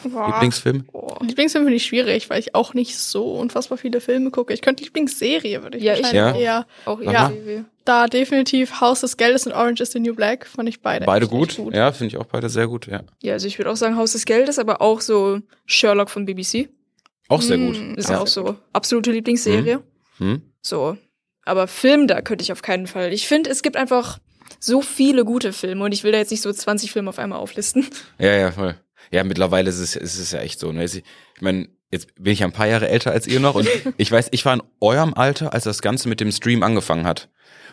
[0.04, 0.26] Boah.
[0.28, 0.84] Lieblingsfilm?
[0.92, 1.18] Boah.
[1.22, 4.52] Lieblingsfilm finde ich schwierig, weil ich auch nicht so unfassbar viele Filme gucke.
[4.54, 6.34] Ich könnte Lieblingsserie, würde ich Ja, ich- Ja.
[6.34, 6.66] eher.
[6.84, 7.10] Auch Aha.
[7.12, 7.32] ja.
[7.84, 11.06] Da definitiv Haus des Geldes und Orange is the New Black fand ich beide.
[11.06, 11.58] Beide gut?
[11.58, 13.02] echt Ja, finde ich auch beide sehr gut, ja.
[13.22, 16.68] Ja, also ich würde auch sagen Haus des Geldes, aber auch so Sherlock von BBC.
[17.28, 17.78] Auch sehr gut.
[17.78, 18.20] Mm, Ist Ja.
[18.20, 19.82] auch so absolute Lieblingsserie.
[20.18, 20.42] Hm?
[20.62, 20.96] So.
[21.44, 23.12] Aber Film, da könnte ich auf keinen Fall.
[23.12, 24.18] Ich finde, es gibt einfach
[24.60, 27.38] so viele gute Filme und ich will da jetzt nicht so 20 Filme auf einmal
[27.38, 27.86] auflisten.
[28.18, 28.74] Ja, ja, voll.
[29.10, 30.72] Ja, mittlerweile ist es, ist es ja echt so.
[30.72, 30.84] Ne?
[30.84, 31.02] Ich
[31.40, 34.28] meine, jetzt bin ich ja ein paar Jahre älter als ihr noch und ich weiß,
[34.32, 37.28] ich war in eurem Alter, als das Ganze mit dem Stream angefangen hat.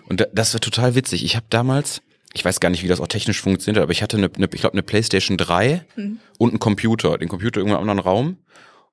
[0.08, 1.26] Und da- das war total witzig.
[1.26, 2.02] Ich habe damals,
[2.34, 4.62] ich weiß gar nicht, wie das auch technisch funktioniert, aber ich hatte eine, eine ich
[4.62, 6.20] glaube, eine Playstation 3 Mhm.
[6.38, 7.18] und einen Computer.
[7.18, 8.38] Den Computer irgendwo im anderen Raum.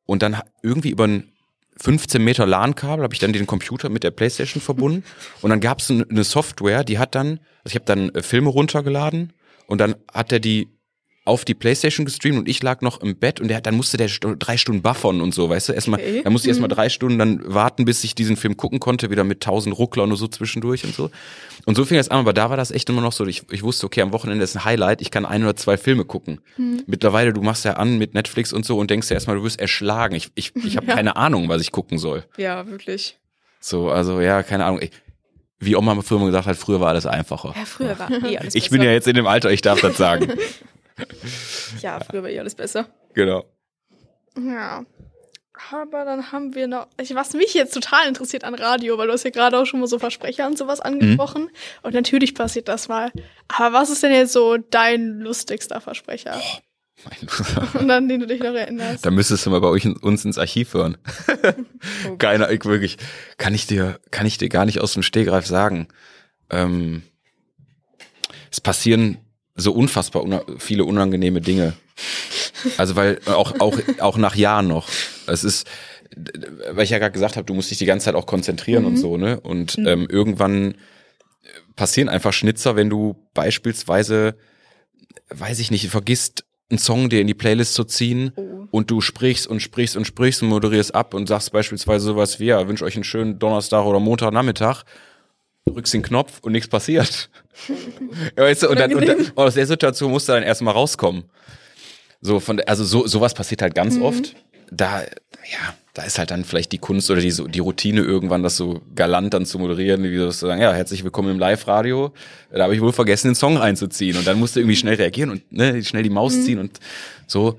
[0.07, 1.29] Und dann irgendwie über ein
[1.81, 5.05] 15 Meter LAN-Kabel habe ich dann den Computer mit der Playstation verbunden.
[5.43, 8.51] Und dann gab es eine Software, die hat dann, also ich habe dann äh, Filme
[8.51, 9.33] runtergeladen
[9.67, 10.69] und dann hat er die
[11.25, 14.09] auf die Playstation gestreamt und ich lag noch im Bett und der, dann musste der
[14.09, 16.23] drei Stunden buffern und so, weißt du, erstmal, Okay.
[16.25, 19.23] dann musste ich erstmal drei Stunden dann warten, bis ich diesen Film gucken konnte, wieder
[19.23, 21.11] mit tausend Ruckler und so zwischendurch und so.
[21.65, 23.63] Und so fing das an, aber da war das echt immer noch so, ich, ich
[23.63, 26.41] wusste, okay, am Wochenende ist ein Highlight, ich kann ein oder zwei Filme gucken.
[26.87, 29.61] Mittlerweile, du machst ja an mit Netflix und so und denkst ja erstmal, du wirst
[29.61, 30.17] erschlagen.
[30.17, 32.25] Ich, ich, ich habe keine Ahnung, was ich gucken soll.
[32.37, 33.19] Ja, wirklich.
[33.61, 34.81] So, also ja, keine Ahnung.
[34.83, 34.91] Ich,
[35.61, 37.55] wie Oma früher gesagt hat, früher war alles einfacher.
[37.57, 39.97] Ja, früher war eh alles Ich bin ja jetzt in dem Alter, ich darf das
[39.97, 40.33] sagen.
[41.81, 42.87] Ja, früher war eh alles besser.
[43.15, 43.45] genau.
[44.37, 44.85] Ja.
[45.71, 49.13] Aber dann haben wir noch, ich- was mich jetzt total interessiert an Radio, weil du
[49.13, 51.51] hast ja gerade auch schon mal so Versprecher und sowas angesprochen.
[51.83, 53.13] Und natürlich passiert das mal.
[53.49, 56.41] Aber was ist denn jetzt so dein lustigster Versprecher?
[57.79, 59.05] Und an den du dich noch erinnerst?
[59.05, 60.97] Da müsstest du mal bei euch in, uns ins Archiv hören.
[62.09, 62.17] Oh.
[62.17, 62.97] Keiner, ich wirklich,
[63.39, 65.89] kann ich dir, kann ich dir gar nicht aus dem Stehgreif sagen.
[66.49, 67.03] Ähm,
[68.51, 69.19] es passieren
[69.55, 71.75] so unfassbar una viele unangenehme Dinge.
[72.79, 74.89] Also weil auch auch auch nach Jahren noch.
[75.27, 75.67] Es ist,
[76.71, 78.97] weil ich ja gerade gesagt habe, du musst dich die ganze Zeit auch konzentrieren und
[78.97, 79.41] so ne.
[79.41, 80.75] Und ähm, irgendwann
[81.77, 84.37] passieren einfach Schnitzer, wenn du beispielsweise,
[85.31, 88.67] weiß ich nicht, vergisst einen Song dir in die Playlist zu ziehen Oh.
[88.71, 92.47] und du sprichst und sprichst und sprichst und moderierst ab und sagst beispielsweise sowas wie,
[92.47, 94.85] ja, wünsche euch einen schönen Donnerstag oder Montagnachmittag,
[95.71, 97.31] drückst den Knopf und nichts passiert.
[98.37, 101.25] weißt du, und dann, und dann aus der Situation musst du dann erstmal rauskommen.
[102.21, 104.35] So von, also so, sowas passiert halt ganz oft.
[104.71, 108.43] Da, ja, da ist halt dann vielleicht die Kunst oder die, so- die Routine irgendwann,
[108.43, 112.13] das so galant dann zu moderieren, wie zu sagen, ja, herzlich willkommen im Live-Radio.
[112.51, 114.17] Da habe ich wohl vergessen, den Song reinzuziehen.
[114.17, 116.79] Und dann musst du irgendwie schnell reagieren und ne, schnell die Maus ziehen und
[117.27, 117.59] so.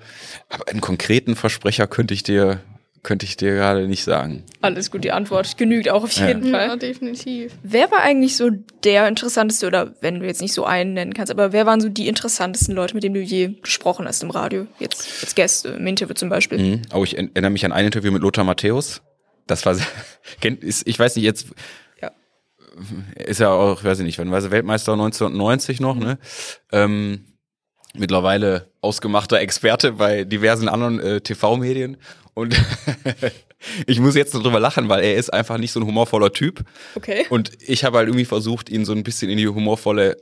[0.49, 2.61] Aber einen konkreten Versprecher könnte ich dir,
[3.03, 4.43] könnte ich dir gerade nicht sagen.
[4.61, 6.79] Alles gut, die Antwort genügt auch auf jeden Ja, Fall.
[6.79, 7.51] definitiv.
[7.61, 8.49] Wer war eigentlich so
[8.85, 11.89] der interessanteste, oder wenn du jetzt nicht so einen nennen kannst, aber wer waren so
[11.89, 14.67] die interessantesten Leute, mit denen du je gesprochen hast im Radio?
[14.79, 16.57] Jetzt als Gäste, im Interview zum Beispiel.
[16.57, 16.81] Mhm.
[16.93, 19.01] Oh, ich erinnere mich an ein Interview mit Lothar Matthäus.
[19.47, 19.85] Das war, sehr-
[20.85, 21.47] ich weiß nicht, jetzt
[22.01, 22.11] Ja.
[23.15, 26.19] ist ja auch, ich weiß ich nicht, wann war sie Weltmeister 1990 noch, ne?
[26.71, 27.25] Ähm,
[27.97, 31.97] mittlerweile ausgemachter Experte bei diversen anderen äh, TV-Medien.
[32.33, 32.55] Und
[33.87, 36.63] ich muss jetzt drüber lachen, weil er ist einfach nicht so ein humorvoller Typ.
[36.95, 37.25] Okay.
[37.29, 40.17] Und ich habe halt irgendwie versucht, ihn so ein bisschen in die humorvolle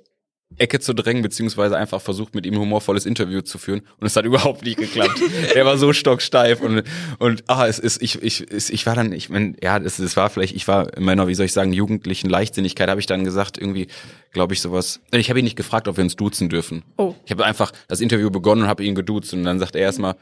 [0.57, 3.81] Ecke zu drängen, beziehungsweise einfach versucht, mit ihm ein humorvolles Interview zu führen.
[3.99, 5.19] Und es hat überhaupt nicht geklappt.
[5.55, 6.83] er war so stocksteif und,
[7.19, 10.15] und ah, es ist, ich, ich, es, ich war dann, ich meine, ja, das, das
[10.17, 13.23] war vielleicht, ich war in meiner, wie soll ich sagen, jugendlichen Leichtsinnigkeit, habe ich dann
[13.23, 13.87] gesagt, irgendwie,
[14.31, 14.99] glaube ich, sowas.
[15.11, 16.83] Ich habe ihn nicht gefragt, ob wir uns duzen dürfen.
[16.97, 17.15] Oh.
[17.25, 20.15] Ich habe einfach das Interview begonnen und habe ihn geduzt und dann sagt er erstmal,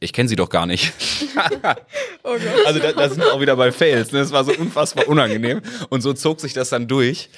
[0.00, 0.92] ich kenne sie doch gar nicht.
[2.22, 2.66] Oh Gott.
[2.66, 4.12] Also da, da sind wir auch wieder bei Fails.
[4.12, 4.18] Ne?
[4.20, 5.60] Das war so unfassbar unangenehm.
[5.88, 7.30] Und so zog sich das dann durch.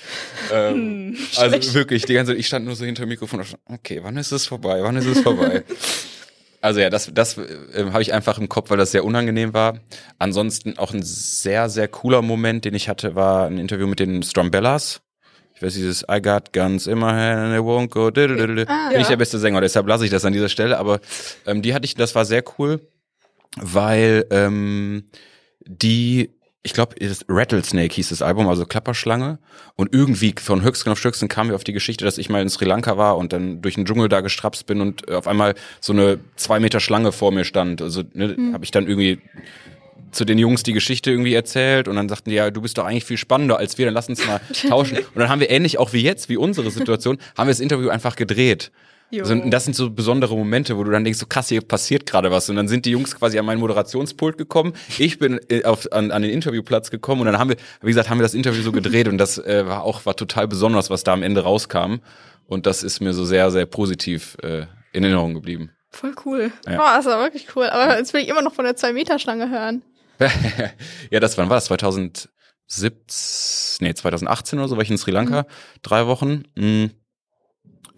[0.53, 4.01] Ähm, also wirklich, die ganze ich stand nur so hinter dem Mikrofon und dachte, okay,
[4.03, 4.83] wann ist es vorbei?
[4.83, 5.62] Wann ist es vorbei?
[6.61, 9.79] Also ja, das, das äh, habe ich einfach im Kopf, weil das sehr unangenehm war.
[10.18, 14.23] Ansonsten auch ein sehr, sehr cooler Moment, den ich hatte, war ein Interview mit den
[14.23, 15.01] Strumbellas.
[15.57, 18.11] Ich weiß, dieses I got guns in my hand and they won't go.
[18.11, 20.79] Bin Ah, ich der beste Sänger, deshalb lasse ich das an dieser Stelle.
[20.79, 21.01] Aber
[21.47, 22.81] ähm, die hatte ich, das war sehr cool,
[23.57, 25.05] weil ähm,
[25.65, 26.31] die,
[26.62, 26.97] ich glaube,
[27.29, 29.38] Rattlesnake hieß das Album, also Klapperschlange.
[29.75, 32.49] Und irgendwie von Höchstgen auf Stöcksten kam mir auf die Geschichte, dass ich mal in
[32.49, 35.55] Sri Lanka war und dann durch den Dschungel da gestrapst bin und äh, auf einmal
[35.81, 37.83] so eine zwei Meter Schlange vor mir stand.
[37.83, 39.21] Also ne, habe ich dann irgendwie
[40.12, 42.85] zu den Jungs die Geschichte irgendwie erzählt und dann sagten die, ja, du bist doch
[42.85, 44.99] eigentlich viel spannender als wir, dann lass uns mal tauschen.
[44.99, 47.88] Und dann haben wir ähnlich auch wie jetzt, wie unsere Situation, haben wir das Interview
[47.88, 48.71] einfach gedreht.
[49.20, 52.07] So, und das sind so besondere Momente, wo du dann denkst, so krass, hier passiert
[52.07, 52.48] gerade was.
[52.48, 54.72] Und dann sind die Jungs quasi an meinen Moderationspult gekommen.
[54.98, 58.09] Ich bin äh, auf, an, an den Interviewplatz gekommen und dann haben wir, wie gesagt,
[58.09, 61.05] haben wir das Interview so gedreht und das äh, war auch war total besonders, was
[61.05, 61.96] da am Ende rauskam.
[62.46, 65.70] Und das ist mir so sehr, sehr positiv äh, in Erinnerung geblieben.
[65.90, 66.53] Voll cool.
[66.66, 66.79] Ja.
[66.79, 67.66] Oh, das war wirklich cool.
[67.66, 69.83] Aber jetzt will ich immer noch von der 2-Meter-Schlange hören.
[71.11, 71.66] ja, das wann war das?
[71.66, 75.46] 2017, nee, 2018 oder so, war ich in Sri Lanka,
[75.83, 76.44] drei Wochen.
[76.55, 76.90] Mh, äh,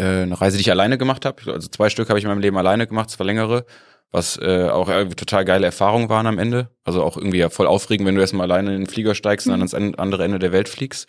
[0.03, 1.53] eine Reise, die ich alleine gemacht habe.
[1.53, 3.65] Also zwei Stück habe ich in meinem Leben alleine gemacht, zwei längere,
[4.11, 6.69] was äh, auch irgendwie total geile Erfahrungen waren am Ende.
[6.85, 9.53] Also auch irgendwie ja voll aufregend, wenn du erstmal alleine in den Flieger steigst und
[9.53, 11.09] dann ans an- andere Ende der Welt fliegst.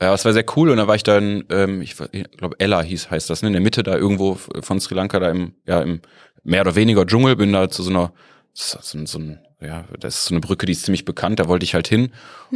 [0.00, 2.82] Ja, das war sehr cool und da war ich dann, ähm, ich, ich glaube Ella
[2.82, 5.80] hieß, heißt das, ne, in der Mitte da irgendwo von Sri Lanka, da im, ja,
[5.80, 6.00] im
[6.42, 8.12] mehr oder weniger Dschungel, bin da zu so einer,
[8.52, 11.46] so, so, so ein, ja, das ist so eine Brücke, die ist ziemlich bekannt, da
[11.46, 12.12] wollte ich halt hin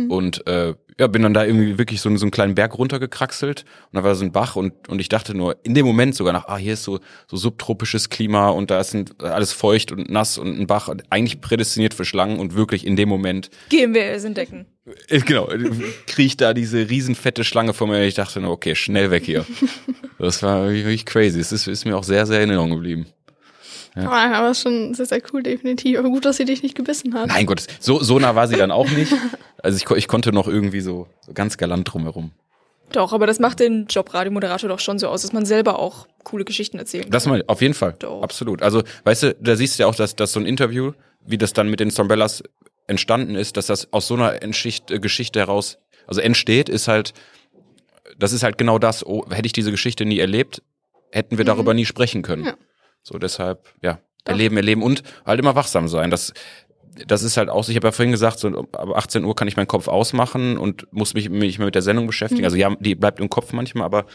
[0.08, 3.96] und äh, ja, bin dann da irgendwie wirklich so, so einen kleinen Berg runtergekraxelt und
[3.96, 6.48] da war so ein Bach und, und ich dachte nur in dem Moment sogar nach,
[6.48, 10.38] ah, hier ist so, so subtropisches Klima und da ist ein, alles feucht und nass
[10.38, 14.24] und ein Bach, eigentlich prädestiniert für Schlangen und wirklich in dem Moment Gehen wir es
[14.24, 14.66] entdecken.
[15.08, 15.48] äh, Genau,
[16.06, 18.02] kriegt da diese riesenfette Schlange vor mir.
[18.04, 19.44] Ich dachte nur, okay, schnell weg hier.
[20.18, 21.38] Das war wirklich crazy.
[21.38, 23.06] Es ist, ist mir auch sehr, sehr in Erinnerung geblieben.
[23.96, 24.10] Ja.
[24.10, 25.98] Aber ist schon sehr, sehr cool, definitiv.
[25.98, 27.28] Aber gut, dass sie dich nicht gebissen hat.
[27.28, 29.12] Nein Gott, so, so nah war sie dann auch nicht.
[29.62, 32.30] Also ich, ich konnte noch irgendwie so, so ganz galant drumherum.
[32.92, 36.06] Doch, aber das macht den Job Radiomoderator doch schon so aus, dass man selber auch
[36.22, 37.10] coole Geschichten erzählen kann.
[37.10, 37.96] Das mal, auf jeden Fall.
[37.98, 38.22] Doch.
[38.22, 38.62] Absolut.
[38.62, 40.92] Also, weißt du, da siehst du ja auch, dass, dass so ein Interview,
[41.24, 42.44] wie das dann mit den Stombellas
[42.86, 47.12] entstanden ist, dass das aus so einer Entschicht, äh, Geschichte heraus, also entsteht, ist halt,
[48.18, 50.62] das ist halt genau das, oh, hätte ich diese Geschichte nie erlebt,
[51.10, 52.44] hätten wir darüber nie sprechen können.
[52.44, 52.54] Ja.
[53.06, 56.10] So, deshalb, ja, erleben, erleben und halt immer wachsam sein.
[56.10, 56.34] Das,
[57.06, 59.56] das ist halt auch ich habe ja vorhin gesagt, so ab 18 Uhr kann ich
[59.56, 62.44] meinen Kopf ausmachen und muss mich nicht mehr mit der Sendung beschäftigen.
[62.44, 64.06] Also ja, die bleibt im Kopf manchmal, aber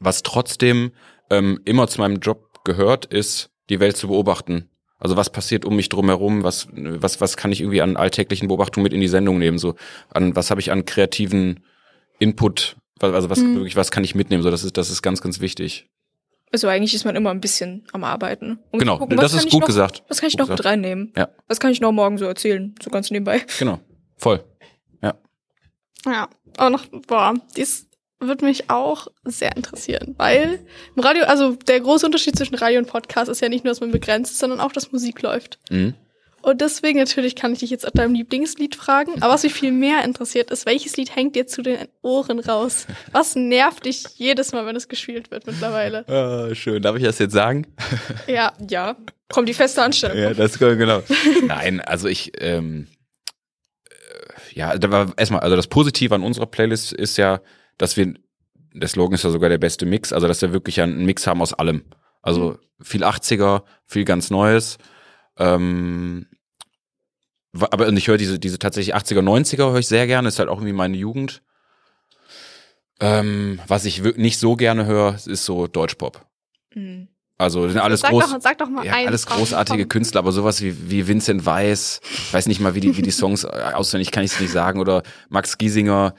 [0.00, 0.90] was trotzdem
[1.30, 4.68] ähm, immer zu meinem Job gehört, ist, die Welt zu beobachten.
[4.98, 8.82] Also was passiert um mich drumherum, was, was, was kann ich irgendwie an alltäglichen Beobachtungen
[8.82, 9.76] mit in die Sendung nehmen, so
[10.10, 11.60] an was habe ich an kreativen
[12.18, 15.38] Input, also was wirklich, was kann ich mitnehmen, so das ist, das ist ganz, ganz
[15.38, 15.88] wichtig.
[16.54, 18.60] Also eigentlich ist man immer ein bisschen am Arbeiten.
[18.70, 20.04] Um Genau, gucken, das ist ich gut noch, gesagt.
[20.06, 20.60] Was kann ich Gut noch gesagt.
[20.60, 21.12] mit reinnehmen?
[21.16, 21.30] Ja.
[21.48, 22.76] Was kann ich noch morgen so erzählen?
[22.80, 23.44] So ganz nebenbei.
[23.58, 23.80] Genau,
[24.18, 24.44] voll.
[25.02, 25.14] Ja.
[26.06, 27.88] Ja, auch noch, boah, dies
[28.20, 30.64] wird mich auch sehr interessieren, weil
[30.94, 33.80] im Radio, also der große Unterschied zwischen Radio und Podcast ist ja nicht nur, dass
[33.80, 35.58] man begrenzt ist, sondern auch, dass Musik läuft.
[35.70, 35.94] Mhm.
[36.44, 39.22] Und deswegen natürlich kann ich dich jetzt nach deinem Lieblingslied fragen.
[39.22, 42.86] Aber was mich viel mehr interessiert, ist, welches Lied hängt dir zu den Ohren raus?
[43.12, 46.06] Was nervt dich jedes Mal, wenn es gespielt wird mittlerweile?
[46.06, 47.66] Ah, schön, darf ich das jetzt sagen?
[48.26, 48.94] Ja, Ja,
[49.28, 50.18] kommt die feste Anstellung.
[50.18, 51.02] Ja, das genau.
[51.46, 52.88] Nein, also ich, ähm,
[53.88, 57.40] äh, ja, da war erstmal, also das Positive an unserer Playlist ist ja,
[57.78, 58.12] dass wir,
[58.74, 61.40] der Slogan ist ja sogar der beste Mix, also dass wir wirklich einen Mix haben
[61.40, 61.84] aus allem.
[62.20, 64.76] Also viel 80er, viel ganz Neues.
[65.38, 66.26] Ähm,
[67.52, 70.48] aber und ich höre diese, diese tatsächlich 80er, 90er höre ich sehr gerne, ist halt
[70.48, 71.42] auch irgendwie meine Jugend.
[73.00, 76.26] Ähm, was ich nicht so gerne höre, ist so Deutschpop.
[76.74, 77.08] Mhm.
[77.36, 78.30] Also sind alles sag, groß.
[78.30, 79.36] doch, sag doch mal Ja, alles Song.
[79.38, 79.88] großartige Komm.
[79.88, 83.10] Künstler, aber sowas wie, wie Vincent Weiss, ich weiß nicht mal, wie die, wie die
[83.10, 86.14] Songs äh, auswendig kann ich es nicht sagen, oder Max Giesinger,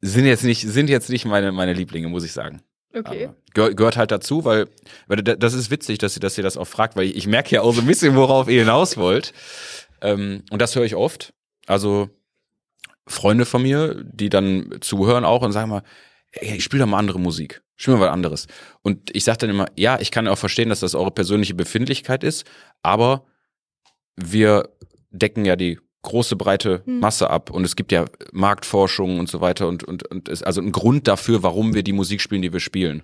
[0.00, 2.62] sind jetzt nicht, sind jetzt nicht meine, meine Lieblinge, muss ich sagen.
[2.94, 3.30] Okay.
[3.54, 4.68] Gehör, gehört halt dazu, weil,
[5.06, 7.26] weil da- das ist witzig, dass ihr, dass ihr das auch fragt, weil ich, ich
[7.26, 9.32] merke ja auch so ein bisschen, worauf ihr hinaus wollt.
[10.02, 11.32] Ähm, und das höre ich oft.
[11.66, 12.08] Also
[13.06, 15.82] Freunde von mir, die dann zuhören auch und sagen mal,
[16.32, 17.62] ey, ich spiele doch mal andere Musik.
[17.76, 18.46] Spiel mal was anderes.
[18.82, 22.22] Und ich sage dann immer, ja, ich kann auch verstehen, dass das eure persönliche Befindlichkeit
[22.24, 22.44] ist,
[22.82, 23.24] aber
[24.16, 24.68] wir
[25.10, 27.00] decken ja die große breite Hm.
[27.00, 30.60] Masse ab und es gibt ja Marktforschung und so weiter und und und ist also
[30.60, 33.02] ein Grund dafür, warum wir die Musik spielen, die wir spielen.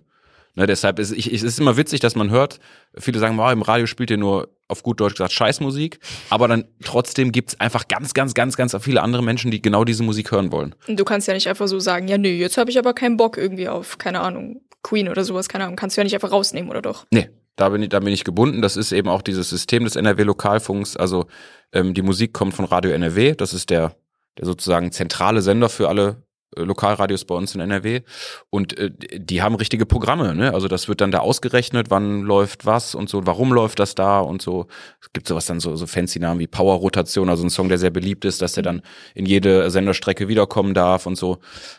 [0.54, 2.60] Ne, deshalb ist ich, es ist immer witzig, dass man hört,
[2.96, 5.98] viele sagen, wow, im Radio spielt ihr nur auf gut Deutsch gesagt Scheißmusik,
[6.30, 10.02] aber dann trotzdem gibt's einfach ganz, ganz, ganz, ganz viele andere Menschen, die genau diese
[10.02, 10.74] Musik hören wollen.
[10.88, 13.18] Und du kannst ja nicht einfach so sagen, ja, nö, jetzt habe ich aber keinen
[13.18, 15.76] Bock irgendwie auf, keine Ahnung, Queen oder sowas, keine Ahnung.
[15.76, 17.06] Kannst du ja nicht einfach rausnehmen, oder doch?
[17.12, 18.62] Nee, da bin ich, da bin ich gebunden.
[18.62, 20.96] Das ist eben auch dieses System des NRW-Lokalfunks.
[20.96, 21.26] Also
[21.72, 23.34] ähm, die Musik kommt von Radio NRW.
[23.34, 23.96] Das ist der,
[24.38, 26.22] der sozusagen zentrale Sender für alle
[26.54, 28.02] äh, Lokalradios bei uns in NRW.
[28.50, 30.34] Und äh, die haben richtige Programme.
[30.34, 30.52] Ne?
[30.52, 34.20] Also das wird dann da ausgerechnet, wann läuft was und so, warum läuft das da
[34.20, 34.66] und so.
[35.00, 37.90] Es gibt sowas dann so, so fancy Namen wie Power-Rotation, also ein Song, der sehr
[37.90, 38.82] beliebt ist, dass der dann
[39.14, 41.38] in jede Senderstrecke wiederkommen darf und so.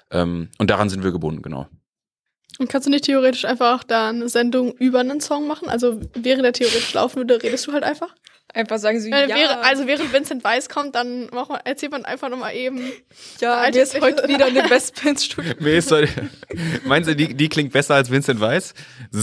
[0.10, 1.68] Ähm, und daran sind wir gebunden, genau.
[2.60, 5.70] Und kannst du nicht theoretisch einfach da eine Sendung über einen Song machen?
[5.70, 8.14] Also während der theoretisch laufen würde, redest du halt einfach?
[8.54, 11.92] Einfach sagen sie, Äh, ja, während, also während Vincent Weiss kommt, dann macht man, erzählt
[11.92, 12.82] man einfach nochmal eben.
[13.42, 15.54] ja, Alter, mir ist heute wieder eine Westpins-Studie.
[15.60, 16.10] Wer ist heute,
[16.86, 18.74] meinst du, die, die klingt besser als Vincent Weiss?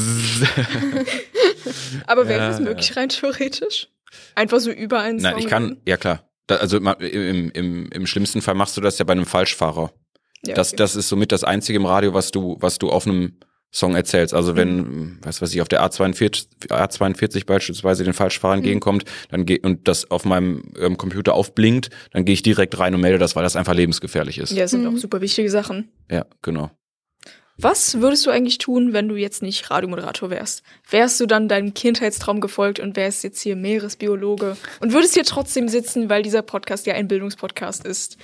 [2.07, 3.89] Aber wäre Ja, das möglich rein theoretisch?
[4.35, 6.29] Einfach so über einen Nein, Song ich kann, ja klar.
[6.47, 9.93] Da, also im, im, im schlimmsten Fall machst du das ja bei einem Falschfahrer.
[10.47, 10.77] Ja, Das, okay.
[10.77, 13.39] das ist somit das einzige im Radio, was du, was du auf einem
[13.73, 14.35] Song erzählst.
[14.35, 15.19] Also wenn, Mhm.
[15.23, 18.59] was weiß ich, auf der A42, A42 beispielsweise den Falschfahrer Mhm.
[18.59, 22.95] entgegenkommt, dann geh, und das auf meinem ähm, Computer aufblinkt, dann gehe ich direkt rein
[22.95, 24.53] und melde das, weil das einfach lebensgefährlich ist.
[24.53, 24.95] ja, das sind Mhm.
[24.95, 25.89] auch super wichtige Sachen.
[26.11, 26.71] Ja, genau.
[27.57, 30.65] Was würdest du eigentlich tun, wenn du jetzt nicht Radiomoderator wärst?
[30.91, 35.69] Wärst du dann deinem Kindheitstraum gefolgt und wärst jetzt hier Meeresbiologe und würdest hier trotzdem
[35.69, 38.19] sitzen, weil dieser Podcast ja ein Bildungspodcast ist?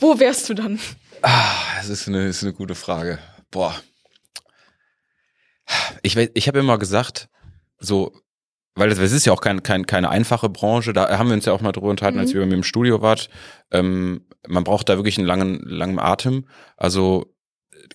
[0.00, 0.78] Wo wärst du dann?
[1.28, 3.18] Ah, das ist eine, ist eine gute Frage.
[3.50, 3.74] Boah.
[6.02, 7.28] Ich, ich habe immer gesagt,
[7.80, 8.12] so,
[8.76, 11.44] weil das, das ist ja auch kein, kein, keine einfache Branche, da haben wir uns
[11.44, 12.34] ja auch mal drüber unterhalten, als Mhm.
[12.34, 13.28] wir bei mir im Studio wart.
[13.72, 16.46] Ähm, man braucht da wirklich einen langen, langen Atem.
[16.76, 17.34] Also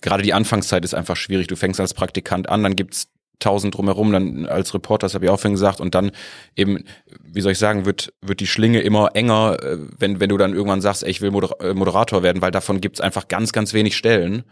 [0.02, 1.46] gerade die Anfangszeit ist einfach schwierig.
[1.46, 3.08] Du fängst als Praktikant an, dann gibt's
[3.38, 6.12] tausend drumherum, dann als Reporter, das habe ich auch vorhin gesagt, und dann
[6.56, 6.84] eben,
[7.22, 10.54] wie soll ich sagen, wird, wird die Schlinge immer enger, äh, wenn, wenn du dann
[10.54, 13.96] irgendwann sagst, ey, ich will äh, Moderator werden, weil davon gibt's einfach ganz, ganz wenig
[13.96, 14.44] Stellen.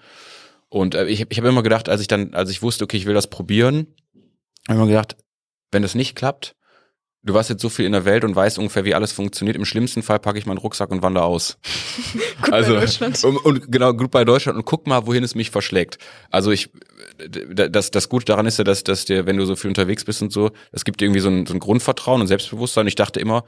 [0.68, 3.06] Und äh, ich, ich habe immer gedacht, als ich dann, als ich wusste, okay, ich
[3.06, 3.86] will das probieren,
[4.68, 5.16] habe ich immer gedacht,
[5.70, 6.56] wenn das nicht klappt,
[7.22, 9.56] du warst jetzt so viel in der Welt und weißt ungefähr, wie alles funktioniert.
[9.56, 11.58] Im schlimmsten Fall packe ich meinen Rucksack und wandere aus.
[12.42, 13.24] Gut also, bei Deutschland.
[13.24, 15.98] Und, und genau, gut bei Deutschland und guck mal, wohin es mich verschlägt.
[16.30, 16.70] Also ich,
[17.28, 20.22] das, das Gute daran ist ja, dass, dass dir, wenn du so viel unterwegs bist
[20.22, 22.86] und so, das gibt irgendwie so ein, so ein Grundvertrauen und Selbstbewusstsein.
[22.86, 23.44] Ich dachte immer,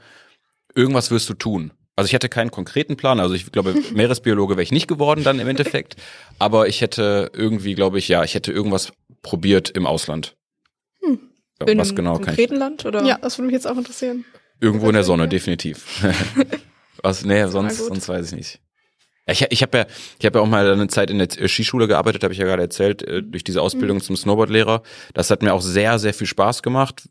[0.75, 1.71] irgendwas wirst du tun.
[1.95, 3.19] Also ich hatte keinen konkreten Plan.
[3.19, 5.95] Also ich glaube, Meeresbiologe wäre ich nicht geworden dann im Endeffekt.
[6.39, 10.35] Aber ich hätte irgendwie, glaube ich, ja, ich hätte irgendwas probiert im Ausland.
[11.01, 11.19] Hm.
[11.65, 12.49] Ja, In was genau kann ich?
[12.49, 13.03] Land oder?
[13.03, 14.25] Ja, das würde mich jetzt auch interessieren.
[14.59, 16.03] Irgendwo in der Sonne, definitiv.
[17.03, 17.25] was?
[17.25, 18.59] Nee, sonst, sonst weiß ich nicht.
[19.25, 19.85] Ich, ich habe ja,
[20.19, 22.45] ich habe ja auch mal eine Zeit in der äh, Skischule gearbeitet, habe ich ja
[22.45, 24.83] gerade erzählt, äh, durch diese Ausbildung zum Snowboardlehrer.
[25.13, 27.07] Das hat mir auch sehr, sehr viel Spaß gemacht.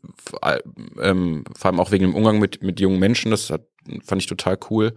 [1.01, 3.31] Ähm, vor allem auch wegen dem Umgang mit, mit jungen Menschen.
[3.31, 3.65] Das hat,
[4.05, 4.93] fand ich total cool.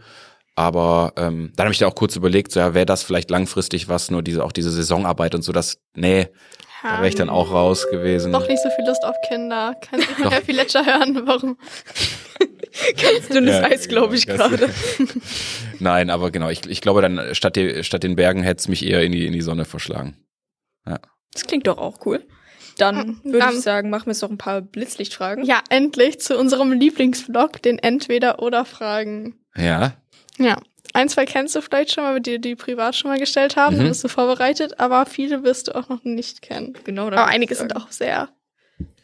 [0.57, 3.89] Aber ähm, dann habe ich da auch kurz überlegt, so ja, wäre das vielleicht langfristig
[3.89, 6.29] was, nur diese auch diese Saisonarbeit und so, das, nee,
[6.91, 8.33] da wäre ich dann auch raus gewesen.
[8.33, 9.75] Doch nicht so viel Lust auf Kinder.
[9.81, 10.33] Kann ich mal Doch.
[10.33, 11.23] Herr Fletcher hören?
[11.27, 11.59] Warum?
[13.03, 14.69] Ganz dünnes Ja, Eis, glaube ich gerade.
[15.79, 18.85] Nein, aber genau, ich, ich glaube dann statt, die, statt den Bergen hätte es mich
[18.85, 20.17] eher in die, in die Sonne verschlagen.
[21.33, 22.25] Das klingt doch auch cool.
[22.79, 25.45] Dann Mhm, würde ich sagen, machen wir jetzt noch ein paar Blitzlichtfragen.
[25.45, 29.35] Ja, endlich zu unserem Lieblingsvlog, den Entweder-Oder-Fragen.
[29.57, 29.95] Ja,
[30.39, 30.59] Ja.
[30.95, 33.77] Ein, zwei kennst du vielleicht schon, weil wir dir die privat schon mal gestellt haben.
[33.77, 33.81] Mhm.
[33.81, 36.77] Da bist du vorbereitet, aber viele wirst du auch noch nicht kennen.
[36.85, 37.07] Genau.
[37.09, 38.29] Aber einige sind auch sehr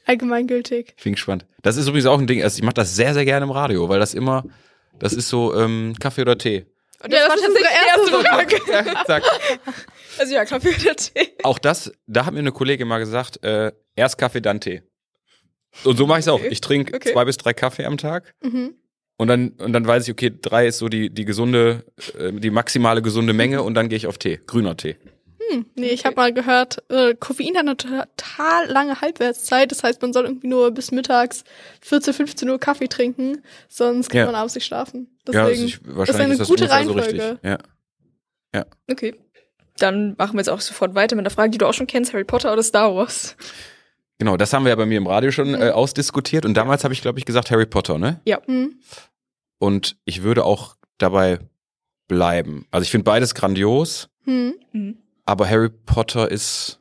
[0.06, 0.94] allgemeingültig.
[0.96, 1.46] ich bin gespannt.
[1.62, 3.88] Das ist übrigens auch ein Ding, also ich mache das sehr, sehr gerne im Radio,
[3.88, 4.44] weil das immer,
[4.98, 6.66] das ist so ähm, Kaffee oder Tee.
[7.02, 7.68] Und Ja, das, das war tatsächlich
[8.10, 9.04] unsere erste erste Frage.
[9.06, 9.22] Zack.
[10.18, 11.32] Also ja, Kaffee oder Tee.
[11.42, 14.82] Auch das, da hat mir eine Kollegin mal gesagt, äh, erst Kaffee, dann Tee.
[15.84, 16.38] Und so mache ich es auch.
[16.38, 16.48] Okay.
[16.50, 17.12] Ich trinke Okay.
[17.12, 18.74] zwei bis drei Kaffee am Tag Mhm.
[19.16, 21.84] Und dann, und dann weiß ich, okay, drei ist so die, die gesunde,
[22.18, 24.96] äh, die maximale gesunde Menge und dann gehe ich auf Tee, grüner Tee.
[25.50, 25.66] Hm.
[25.74, 29.70] Nee, ich habe mal gehört, äh, Koffein hat eine total lange Halbwertszeit.
[29.70, 31.44] Das heißt, man soll irgendwie nur bis mittags
[31.82, 34.26] 14, 15 Uhr Kaffee trinken, sonst kann Ja.
[34.26, 35.08] man abends nicht schlafen.
[35.28, 37.30] ja, Deswegen, also ich, das ist wahrscheinlich eine ist das gute ungefähr so Reihenfolge.
[37.30, 37.48] richtig.
[38.54, 38.66] Ja.
[38.90, 39.14] Okay.
[39.78, 42.12] Dann machen wir jetzt auch sofort weiter mit einer Frage, die du auch schon kennst,
[42.12, 43.36] Harry Potter oder Star Wars?
[44.22, 45.54] Genau, das haben wir ja bei mir im Radio schon Mhm.
[45.62, 48.20] äh, ausdiskutiert und damals habe ich, glaube ich, gesagt Harry Potter, ne?
[48.46, 48.78] Hm.
[49.58, 51.40] Und ich würde auch dabei
[52.06, 52.66] bleiben.
[52.70, 54.54] Also ich finde beides grandios, Hm.
[54.72, 54.96] Mhm.
[55.26, 56.78] aber Harry Potter ist.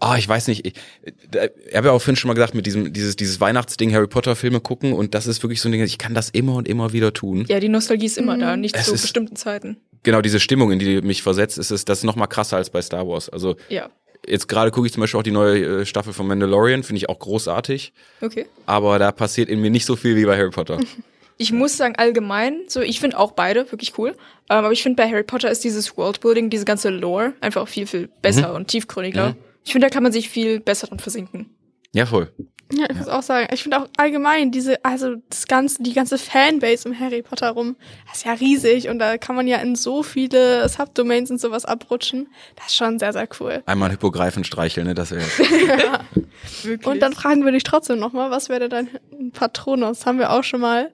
[0.00, 0.66] Ah, ich weiß nicht.
[0.66, 4.06] Ich, ich habe ja auch vorhin schon mal gesagt, mit diesem, dieses, dieses Weihnachtsding Harry
[4.08, 6.68] Potter Filme gucken und das ist wirklich so ein Ding, ich kann das immer und
[6.68, 7.46] immer wieder tun.
[7.48, 8.40] Ja, die Nostalgie ist immer Mhm.
[8.40, 9.78] da, nicht Es zu ist- bestimmten Zeiten.
[10.02, 12.68] Genau, diese Stimmung, in die mich versetzt, ist es, das ist noch mal krasser als
[12.68, 13.30] bei Star Wars.
[13.30, 13.88] Also Ja.
[14.28, 17.08] Jetzt gerade gucke ich zum Beispiel auch die neue äh, Staffel von Mandalorian, finde ich
[17.08, 18.46] auch großartig, Okay.
[18.66, 20.78] aber da passiert in mir nicht so viel wie bei Harry Potter.
[21.36, 24.10] Ich muss sagen, allgemein, so, ich finde auch beide wirklich cool.
[24.10, 24.16] Ähm,
[24.58, 28.08] aber ich finde, bei Harry Potter ist dieses Worldbuilding, diese ganze Lore einfach viel, viel
[28.22, 29.30] besser und tiefgründiger.
[29.30, 29.36] Mhm.
[29.64, 31.50] Ich finde, da kann man sich viel besser dran versinken.
[31.92, 32.30] Ja, voll.
[32.72, 36.16] Ja, ich muss auch sagen, ich finde auch allgemein diese, also das ganze, die ganze
[36.18, 37.76] Fanbase um Harry Potter rum,
[38.08, 41.64] das ist ja riesig und da kann man ja in so viele Subdomains und sowas
[41.66, 42.28] abrutschen.
[42.56, 43.62] Das ist schon sehr, sehr cool.
[43.66, 44.94] Einmal Hippogreifen streicheln, ne?
[44.94, 45.22] Das wäre
[46.62, 46.86] Wirklich.
[46.86, 48.88] Und dann fragen wir dich trotzdem nochmal, was wäre dein
[49.32, 50.06] Patronus?
[50.06, 50.90] Haben wir auch schon mal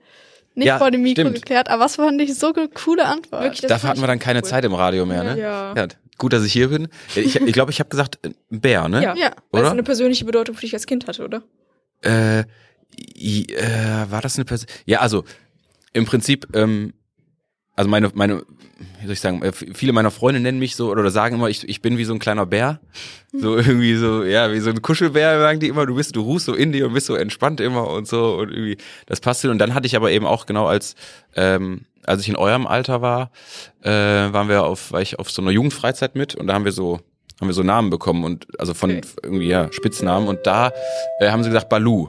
[0.54, 1.36] nicht Ja, vor dem Mikro stimmt.
[1.36, 3.42] geklärt, aber was fand ich so eine coole Antwort?
[3.42, 4.44] Wirklich, das Dafür hatten wir dann keine cool.
[4.48, 5.38] Zeit im Radio mehr, ne?
[5.40, 5.74] Ja.
[5.76, 5.86] ja
[6.18, 6.88] gut, dass ich hier bin.
[7.14, 9.02] Ich glaube, ich, glaub, ich habe gesagt, äh, ein Bär, ne?
[9.02, 9.30] Ja, Ja.
[9.52, 9.70] weil es Oder?
[9.70, 11.42] eine persönliche Bedeutung für dich als Kind hatte, oder?
[12.02, 12.44] Äh,
[13.16, 14.68] I, äh, war das eine Person?
[14.86, 15.24] Ja, also
[15.92, 16.92] im Prinzip, ähm,
[17.76, 18.42] also meine, meine,
[19.00, 21.68] wie soll ich sagen, äh, viele meiner Freunde nennen mich so oder sagen immer, ich,
[21.68, 22.80] ich bin wie so ein kleiner Bär.
[23.32, 26.46] So irgendwie so, ja, wie so ein Kuschelbär, sagen die immer, du bist, du ruhst
[26.46, 28.76] so in dir und bist so entspannt immer und so und irgendwie,
[29.06, 29.50] das passt hin.
[29.50, 30.94] Und dann hatte ich aber eben auch genau als,
[31.36, 33.30] ähm, als ich in eurem Alter war,
[33.82, 36.72] äh, waren wir auf, war ich auf so einer Jugendfreizeit mit und da haben wir
[36.72, 37.00] so,
[37.40, 39.00] haben wir so Namen bekommen und also von Okay.
[39.22, 40.72] irgendwie ja Spitznamen und da
[41.20, 42.08] äh, haben sie gesagt Balu.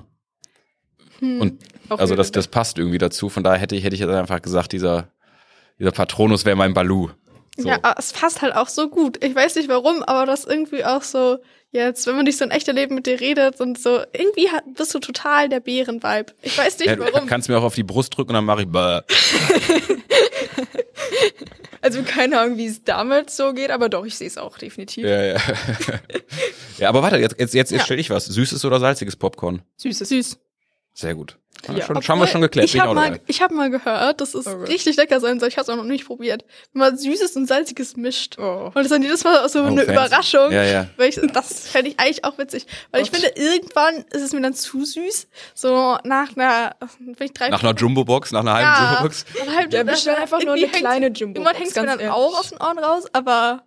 [1.22, 3.30] Und Auch also das, das passt irgendwie dazu.
[3.30, 5.08] Von daher hätte ich, hätte ich jetzt einfach gesagt, dieser,
[5.80, 7.10] dieser Patronus wäre mein Balu.
[7.58, 7.68] So.
[7.68, 9.24] Ja, aber es passt halt auch so gut.
[9.24, 11.38] Ich weiß nicht warum, aber das irgendwie auch so,
[11.72, 14.96] jetzt, wenn man nicht so in echter Leben mit dir redet und so, irgendwie bist
[14.96, 16.34] du total der Bären-Vibe.
[16.42, 17.28] Ich weiß nicht Ja, du warum.
[17.28, 19.02] kannst mir auch auf die Brust drücken und dann mache ich bäh.
[21.84, 25.04] Also keine Ahnung, wie es damit so geht, aber doch, ich sehe es auch definitiv.
[25.04, 25.38] Ja, ja.
[26.78, 27.86] ja, aber warte, jetzt, jetzt, jetzt, jetzt Ja.
[27.86, 28.26] stelle ich was.
[28.26, 29.64] Süßes oder salziges Popcorn?
[29.78, 30.10] Süßes.
[30.10, 30.40] Süß.
[30.94, 31.40] Sehr gut.
[31.68, 31.76] Ja.
[31.76, 32.66] Ja, schon, haben wir schon geklärt.
[32.66, 35.50] Ich habe mal, ich hab mal gehört, dass es Oh richtig lecker sein soll.
[35.50, 36.44] Ich habe es auch noch nicht probiert.
[36.74, 38.38] Wenn man Süßes und Salziges mischt.
[38.40, 38.66] Oh.
[38.66, 39.92] Und das ist dann jedes Mal so Oh, eine fancy.
[39.92, 40.52] Überraschung.
[40.52, 40.88] Ja, ja.
[40.98, 42.66] Weil ich, das fände ich eigentlich auch witzig.
[42.92, 45.28] Weil ich finde, irgendwann ist es mir dann zu süß.
[45.54, 49.26] So nach einer, wenn ich drei Nach einer Jumbo-Box, nach einer halben ja, Jumbo-Box.
[49.38, 51.40] dann halt, Ja, bestell einfach nur eine kleine Jumbo.
[51.40, 53.64] Irgendwann hängt es mir dann auch aus den Ohren raus, aber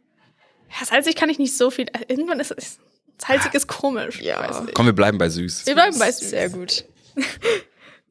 [0.81, 1.87] ja, salzig kann ich nicht so viel.
[1.93, 2.79] also Irgendwann ist es.
[3.25, 4.21] Salzig ist komisch.
[4.21, 4.41] Ja.
[4.41, 4.75] Weiß nicht.
[4.75, 5.67] Komm, wir bleiben bei süß.
[5.67, 6.31] Wir bleiben bei süß.
[6.31, 6.85] Sehr gut.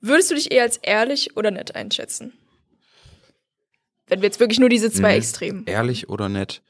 [0.06, 2.34] Würdest du dich eher als ehrlich oder nett einschätzen?
[4.08, 5.18] Wenn wir jetzt wirklich nur diese zwei Mhm.
[5.18, 5.64] Extremen.
[5.66, 6.62] Ehrlich oder nett?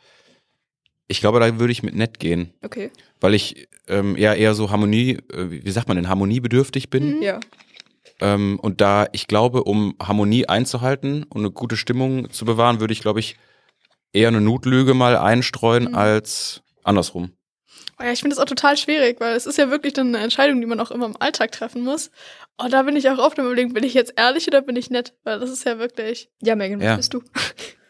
[1.07, 2.91] Ich glaube, da würde ich mit nett gehen, Okay.
[3.19, 7.21] weil ich ähm, eher eher so Harmonie, äh, wie sagt man denn, harmoniebedürftig bin.
[7.23, 7.39] Ja.
[8.21, 12.93] Ähm, und da, ich glaube, um Harmonie einzuhalten und eine gute Stimmung zu bewahren, würde
[12.93, 13.35] ich, glaube ich,
[14.13, 15.95] eher eine Notlüge mal einstreuen Mhm.
[15.95, 17.31] als andersrum.
[18.03, 20.23] Oh ja, ich finde das auch total schwierig, weil es ist ja wirklich dann eine
[20.23, 22.11] Entscheidung, die man auch immer im Alltag treffen muss.
[22.57, 25.13] Und da bin ich auch oft überlegen, bin ich jetzt ehrlich oder bin ich nett?
[25.23, 26.29] Weil das ist ja wirklich.
[26.41, 26.95] Ja, Megan, was Ja.
[26.97, 27.23] bist du?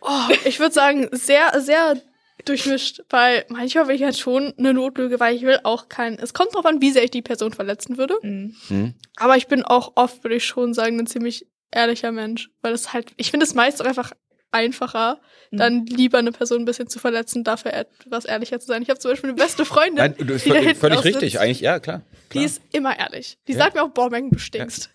[0.05, 1.95] Oh, ich würde sagen, sehr, sehr
[2.43, 6.20] durchmischt, weil manchmal will ich halt schon eine Notlüge, weil ich will auch keinen.
[6.20, 8.16] Es kommt drauf an, wie sehr ich die Person verletzen würde.
[8.22, 8.53] Mhm.
[8.68, 8.93] Hm?
[9.16, 12.49] Aber ich bin auch oft, würde ich schon sagen, ein ziemlich ehrlicher Mensch.
[12.61, 14.11] Weil es halt, ich finde es meist auch einfach
[14.53, 15.19] einfacher,
[15.51, 15.57] Mhm.
[15.57, 18.81] dann lieber eine Person ein bisschen zu verletzen, dafür etwas ehrlicher zu sein.
[18.81, 21.31] Ich habe zum Beispiel eine beste Freundin, Nein, du, die da völlig, hinten völlig richtig,
[21.33, 21.37] sitzt.
[21.43, 22.01] eigentlich, ja, klar.
[22.31, 22.45] Die klar.
[22.45, 23.37] ist immer ehrlich.
[23.47, 23.59] Die Ja.
[23.59, 24.89] sagt mir auch, boah, Megan, du stinkst.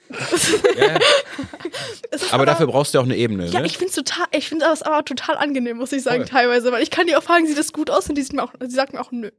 [0.77, 0.99] ja.
[2.11, 3.47] Es ist Aber dafür brauchst du ja auch eine Ebene.
[3.47, 3.67] ja, ne?
[3.67, 6.29] ich finde total, ich finde das aber total angenehm, muss ich sagen, Voll.
[6.31, 8.09] teilweise, weil ich kann die auch fragen, sieht das gut aus?
[8.09, 9.31] Und die, sieht mir auch, die sagt mir auch, nö.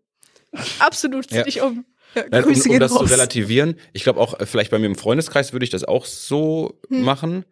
[0.80, 1.44] Absolut, zieh Ja.
[1.44, 1.86] dich um.
[2.16, 3.12] Ja, Nein, um, um das zu raus.
[3.12, 6.80] relativieren, ich glaube auch, äh, vielleicht bei mir im Freundeskreis würde ich das auch so
[6.90, 7.04] Hm.
[7.04, 7.46] machen.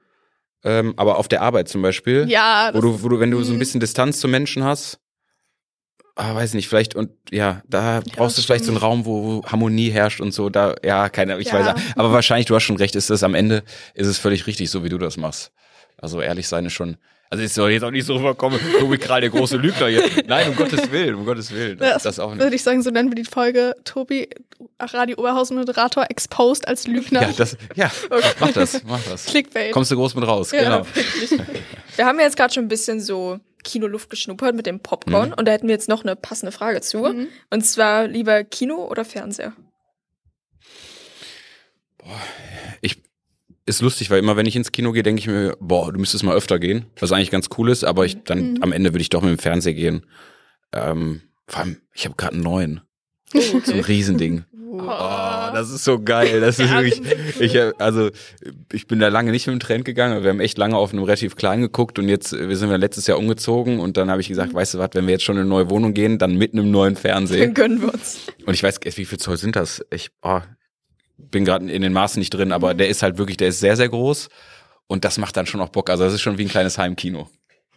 [0.63, 3.51] Ähm, aber auf der Arbeit zum Beispiel, Ja, wo du, wo du, wenn du so
[3.51, 3.59] ein Mhm.
[3.59, 4.99] bisschen Distanz zu Menschen hast,
[6.15, 8.77] ah, weiß nicht, vielleicht und ja, da brauchst du vielleicht so einen.
[8.77, 10.49] Raum, wo, Harmonie herrscht und so.
[10.49, 11.53] Da, ja, keine, ich Ja.
[11.53, 11.75] weiß ja.
[11.95, 14.83] Aber wahrscheinlich, du hast schon recht, ist das am Ende, ist es völlig richtig, so
[14.83, 15.51] wie du das machst.
[15.97, 16.97] Also ehrlich sein ist schon.
[17.29, 20.03] Also es soll jetzt auch nicht so rüberkommen, Tobi Kral, der große Lügner hier.
[20.27, 21.77] Nein, um Gottes Willen, um Gottes Willen.
[21.77, 22.41] Das, das auch nicht.
[22.41, 24.29] würde ich sagen, so nennen wir die Folge Tobi,
[24.79, 27.23] Radio Oberhausen Moderator, exposed als Lügner.
[27.23, 27.91] Ja, das, ja,
[28.39, 29.25] mach das, mach das.
[29.25, 29.73] Clickbait.
[29.73, 30.87] Kommst du groß mit raus, Ja, genau.
[31.97, 35.35] Wir haben ja jetzt gerade schon ein bisschen so Kinoluft geschnuppert mit dem Popcorn Mhm.
[35.37, 36.99] und da hätten wir jetzt noch eine passende Frage zu.
[36.99, 37.27] Mhm.
[37.49, 39.51] Und zwar lieber Kino oder Fernseher?
[42.81, 43.01] Ich,
[43.67, 46.23] ist lustig, weil immer wenn ich ins Kino gehe, denke ich mir, boah, du müsstest
[46.23, 48.57] mal öfter gehen, was eigentlich ganz cool ist, aber ich dann Mhm.
[48.63, 50.05] am Ende würde ich doch mit dem Fernseher gehen.
[50.73, 52.81] Ähm, vor allem, ich habe gerade einen neuen,
[53.35, 54.45] Oh, so ein Riesending.
[54.69, 54.79] Oh,
[55.53, 56.39] das ist so geil.
[56.39, 57.01] Das ist wirklich,
[57.39, 58.09] ich also
[58.71, 60.23] ich bin da lange nicht mit dem Trend gegangen.
[60.23, 63.07] Wir haben echt lange auf einem relativ kleinen geguckt und jetzt, wir sind ja letztes
[63.07, 65.41] Jahr umgezogen und dann habe ich gesagt, weißt du was, wenn wir jetzt schon in
[65.41, 67.45] eine neue Wohnung gehen, dann mit einem neuen Fernseher.
[67.45, 68.19] Dann gönnen wir uns.
[68.45, 69.83] Und ich weiß, wie viel Zoll sind das?
[69.89, 70.39] Ich oh,
[71.17, 72.77] bin gerade in den Maßen nicht drin, aber Mhm.
[72.79, 74.29] der ist halt wirklich, der ist sehr, sehr groß.
[74.87, 75.89] Und das macht dann schon auch Bock.
[75.89, 77.29] Also das ist schon wie ein kleines Heimkino.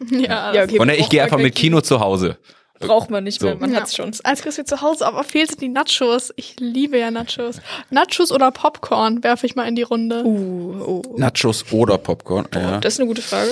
[0.09, 0.79] Ja, Ja, okay.
[0.79, 2.37] Und ich braucht gehe einfach mit Kino zu Hause.
[2.79, 3.45] Braucht man nicht So.
[3.47, 3.81] mehr, man ja.
[3.81, 4.11] hat's schon.
[4.23, 6.33] Als Chris wir zu Hause, aber fehlt sind die Nachos.
[6.35, 7.61] Ich liebe ja Nachos.
[7.91, 10.23] Nachos oder Popcorn werfe ich mal in die Runde.
[10.25, 11.15] Uh, oh.
[11.17, 12.47] Nachos oder Popcorn.
[12.55, 12.79] Ja.
[12.79, 13.51] Das ist eine gute Frage.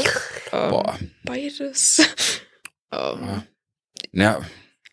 [0.52, 0.98] Ähm, Boah.
[1.26, 2.02] Beides.
[2.92, 3.44] ähm,
[4.14, 4.40] ja,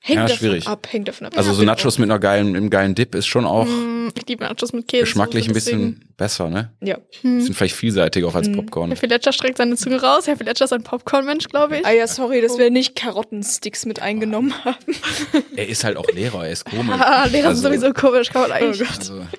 [0.07, 0.67] hängt Ja, davon schwierig.
[0.69, 1.37] ab, hängt davon ab.
[1.37, 4.45] also so Nachos mit einer geilen, einem geilen Dip ist schon auch Mm, ich liebe
[4.45, 5.03] Nachos mit Käse.
[5.03, 6.73] geschmacklich ein deswegen- bisschen besser, ne?
[6.81, 6.99] Ja.
[7.23, 7.41] Hm.
[7.41, 8.55] Sind vielleicht vielseitiger auch als Mhm.
[8.57, 8.89] Popcorn.
[8.91, 10.27] Herr Fletcher streckt seine Zunge raus.
[10.29, 11.87] Herr Fletcher ist ein Popcorn-Mensch, glaube ich.
[11.87, 14.77] Ah ja, sorry, dass wir nicht Karottensticks mit eingenommen haben.
[15.57, 16.95] Er ist halt auch Lehrer, er ist komisch.
[17.01, 18.81] Ah, Lehrer Also- sind sowieso komisch, kann man eigentlich.
[18.83, 18.99] Oh Gott.
[18.99, 19.23] Also,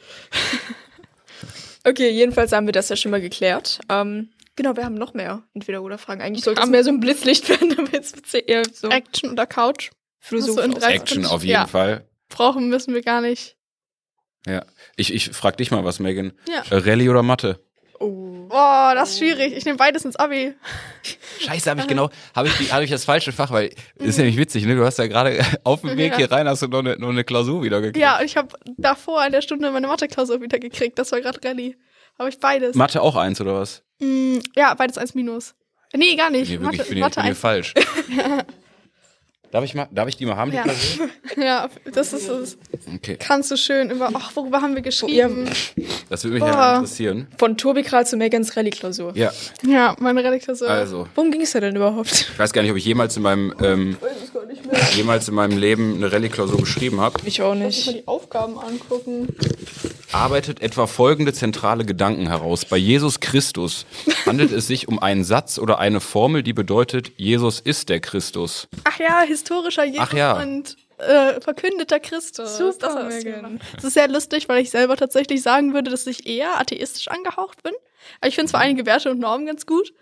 [1.84, 3.80] Okay, jedenfalls haben wir das ja schon mal geklärt.
[3.90, 6.22] Ähm, genau, wir haben noch mehr Entweder-Oder-Fragen.
[6.22, 9.92] Eigentlich sollte es mehr so ein Blitzlicht werden, wird's ja eher so Action oder Couch?
[10.34, 10.56] Aus.
[10.56, 11.68] drei- Action auf jeden Ja.
[11.68, 12.06] Fall.
[12.30, 13.56] Brauchen müssen wir gar nicht.
[14.46, 14.66] Ja.
[14.96, 16.34] Ich, ich frag dich mal was, Megan.
[16.48, 16.64] Ja.
[16.70, 17.60] Äh, Rallye oder Mathe?
[18.00, 18.46] Oh.
[18.48, 19.54] Boah, das ist schwierig.
[19.58, 20.54] Ich nehme beides ins Abi.
[21.40, 24.66] Scheiße, habe ich genau, habe ich, hab ich das falsche Fach, weil ist nämlich witzig,
[24.66, 24.76] ne?
[24.76, 26.18] Du hast ja gerade auf dem Weg Ja.
[26.18, 27.98] hier rein, hast du noch eine, noch eine Klausur wieder gekriegt.
[27.98, 30.98] Ja, und ich habe davor in der Stunde meine Mathe-Klausur wieder gekriegt.
[31.00, 31.76] Das war gerade Rallye.
[32.20, 32.76] Habe ich beides.
[32.76, 33.84] Mathe auch eins oder was?
[34.00, 35.56] Mm, ja, beides 1 minus.
[35.94, 36.50] Nee, gar nicht.
[36.50, 37.40] Nee, wirklich, Mathe, ich bin, hier- ich Mathe bin 1.
[37.40, 37.74] falsch.
[39.52, 40.64] Darf ich mal, darf ich die mal haben, die Ja.
[40.64, 41.08] Klausur?
[41.38, 42.58] Ja, das ist es.
[42.96, 43.16] Okay.
[43.20, 44.10] Kannst du schön über.
[44.14, 45.48] Ach, worüber haben wir geschrieben?
[46.10, 46.50] Das würde mich Boah.
[46.50, 47.28] ja interessieren.
[47.38, 49.12] Von Tobi Kral zu Megans Rallye-Klausur.
[49.16, 49.32] Ja,
[49.64, 50.68] Ja, meine Rallye-Klausur.
[50.70, 51.08] also.
[51.14, 52.12] Worum ging es da denn überhaupt?
[52.12, 53.98] Ich weiß gar nicht, ob ich jemals in meinem, ähm,
[54.96, 57.20] jemals in meinem Leben eine Rallye-Klausur geschrieben habe.
[57.26, 58.04] Ich auch Lass uns mal nicht.
[58.04, 59.28] die Aufgaben angucken.
[60.12, 62.66] Arbeitet etwa folgende zentrale Gedanken heraus.
[62.66, 63.86] Bei Jesus Christus
[64.26, 68.68] handelt es sich um einen Satz oder eine Formel, die bedeutet, Jesus ist der Christus.
[68.84, 70.42] Ach ja, historischer Jesus Ach ja.
[70.42, 72.58] und äh, verkündeter Christus.
[72.58, 73.60] Super, das hast du Megan.
[73.76, 77.62] Das ist sehr lustig, weil ich selber tatsächlich sagen würde, dass ich eher atheistisch angehaucht
[77.64, 77.74] bin.
[78.20, 79.94] Aber ich finde zwar einige Werte und Normen ganz gut,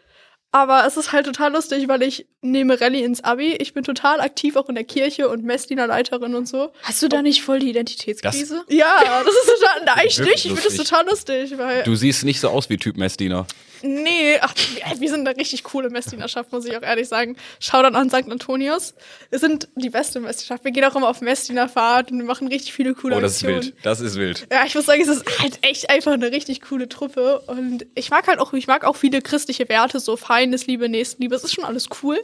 [0.55, 3.57] aber es ist halt total lustig, weil ich nehme Rallye ins Abi.
[3.59, 6.71] Ich bin total aktiv auch in der Kirche und Messdienerleiterin und so.
[6.83, 8.63] Hast du da nicht voll die Identitätskrise?
[8.69, 10.45] Ja, das ist total, eigentlich Wirklich nicht.
[10.45, 13.45] Ich finde das total lustig, weil, Du siehst nicht so aus wie Typ Messdiener.
[13.81, 14.53] Nee, ach,
[14.99, 17.37] wir- sind eine richtig coole Messdienerschaft, muss ich auch ehrlich sagen.
[17.59, 18.29] Schau dann an St.
[18.31, 18.93] Antonius.
[19.29, 20.63] Wir sind die beste Messdienerschaft.
[20.65, 23.43] Wir gehen auch immer auf Messdienerfahrt und wir machen richtig viele coole Oh, das ist
[23.43, 23.63] Aktionen.
[23.63, 23.75] wild.
[23.83, 24.47] Das ist wild.
[24.51, 27.39] Ja, ich muss sagen, es ist halt echt einfach eine richtig coole Truppe.
[27.47, 31.35] Und ich mag halt auch, ich mag auch viele christliche Werte, so Feindesliebe, Nächstenliebe.
[31.35, 32.19] Es ist schon alles cool.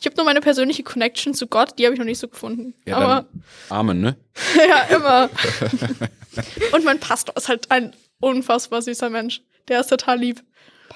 [0.00, 2.74] Ich habe nur meine persönliche Connection zu Gott, die habe ich noch nicht so gefunden.
[2.86, 4.16] Ja, Aber dann Amen, ne?
[4.68, 5.30] ja, immer.
[6.72, 9.42] Und mein Pastor ist halt ein unfassbar süßer Mensch.
[9.68, 10.42] Der ist total lieb.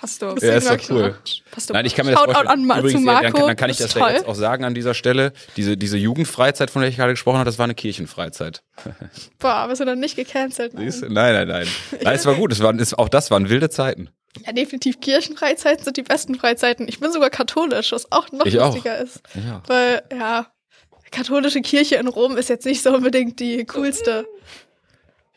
[0.00, 0.34] Pastor.
[0.34, 1.14] Deswegen Ja, ist doch cool.
[1.16, 1.50] auch.
[1.52, 1.74] Pastor.
[1.74, 2.70] Nein, ich kann mir das Shoutout vorstellen.
[2.70, 4.64] an Übrigens, zu ja, dann, Marco, kann- dann kann ich das ja jetzt auch sagen
[4.64, 5.32] an dieser Stelle.
[5.56, 8.62] Diese, diese Jugendfreizeit, von der ich gerade gesprochen habe, das war eine Kirchenfreizeit.
[9.38, 10.74] Boah, wirst du dann nicht gecancelt?
[10.74, 11.66] Nein, nein, nein.
[12.02, 12.52] Nein, es war gut.
[12.52, 14.10] Es waren, es, auch das waren wilde Zeiten.
[14.44, 15.00] Ja, definitiv.
[15.00, 16.86] Kirchenfreizeiten sind die besten Freizeiten.
[16.88, 18.74] Ich bin sogar katholisch, was auch noch Ich auch.
[18.74, 19.20] lustiger ist.
[19.34, 19.62] Ja.
[19.66, 20.46] Weil, ja,
[21.10, 24.26] katholische Kirche in Rom ist jetzt nicht so unbedingt die coolste.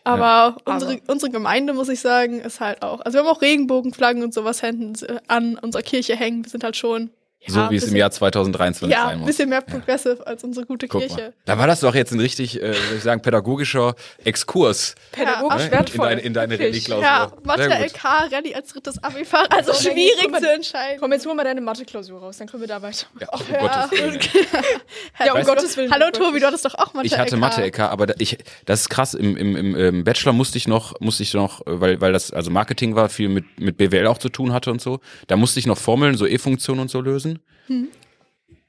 [0.03, 3.01] Aber unsere, unsere Gemeinde, muss ich sagen, ist halt auch.
[3.01, 6.45] Also wir haben auch Regenbogenflaggen und sowas äh, an unserer Kirche hängen.
[6.45, 7.11] Wir sind halt schon.
[7.41, 9.27] Ja, So wie es im Jahr 2023 Ja, sein ein muss.
[9.27, 11.15] bisschen mehr progressive als unsere gute Guck Kirche.
[11.15, 11.33] mal.
[11.45, 15.65] Da war das doch jetzt ein richtig, äh, soll ich sagen, pädagogischer Exkurs Pädagogisch Ja,
[15.67, 15.71] ne?
[15.71, 15.95] wertvoll.
[15.95, 16.59] in, deine, in deine.
[16.59, 17.01] Rallye-Klausur.
[17.03, 17.63] Ja, Mathe.
[17.69, 19.47] LK, Rallye als drittes Abi-Fach.
[19.51, 20.97] Also So, schwierig zu entscheiden.
[20.99, 23.05] Komm, jetzt hol mal deine Mathe-Klausur raus, dann können wir da weiter.
[23.21, 23.59] Ja, um Ja.
[23.87, 24.19] Gottes Willen.
[25.25, 25.91] Ja, um Gottes Willen.
[25.93, 27.39] Hallo Tobi, du hattest doch auch Mathe Ich hatte LK.
[27.41, 29.13] Mathe-LK, aber da, ich, das ist krass.
[29.13, 32.31] Im, im, im ähm, Bachelor musste ich noch, musste ich noch, äh, weil, weil das
[32.31, 34.99] also Marketing war, viel mit, mit BWL auch zu tun hatte und so.
[35.27, 37.28] Da musste ich noch Formeln, so E-Funktionen und so lösen.
[37.69, 37.87] Hm.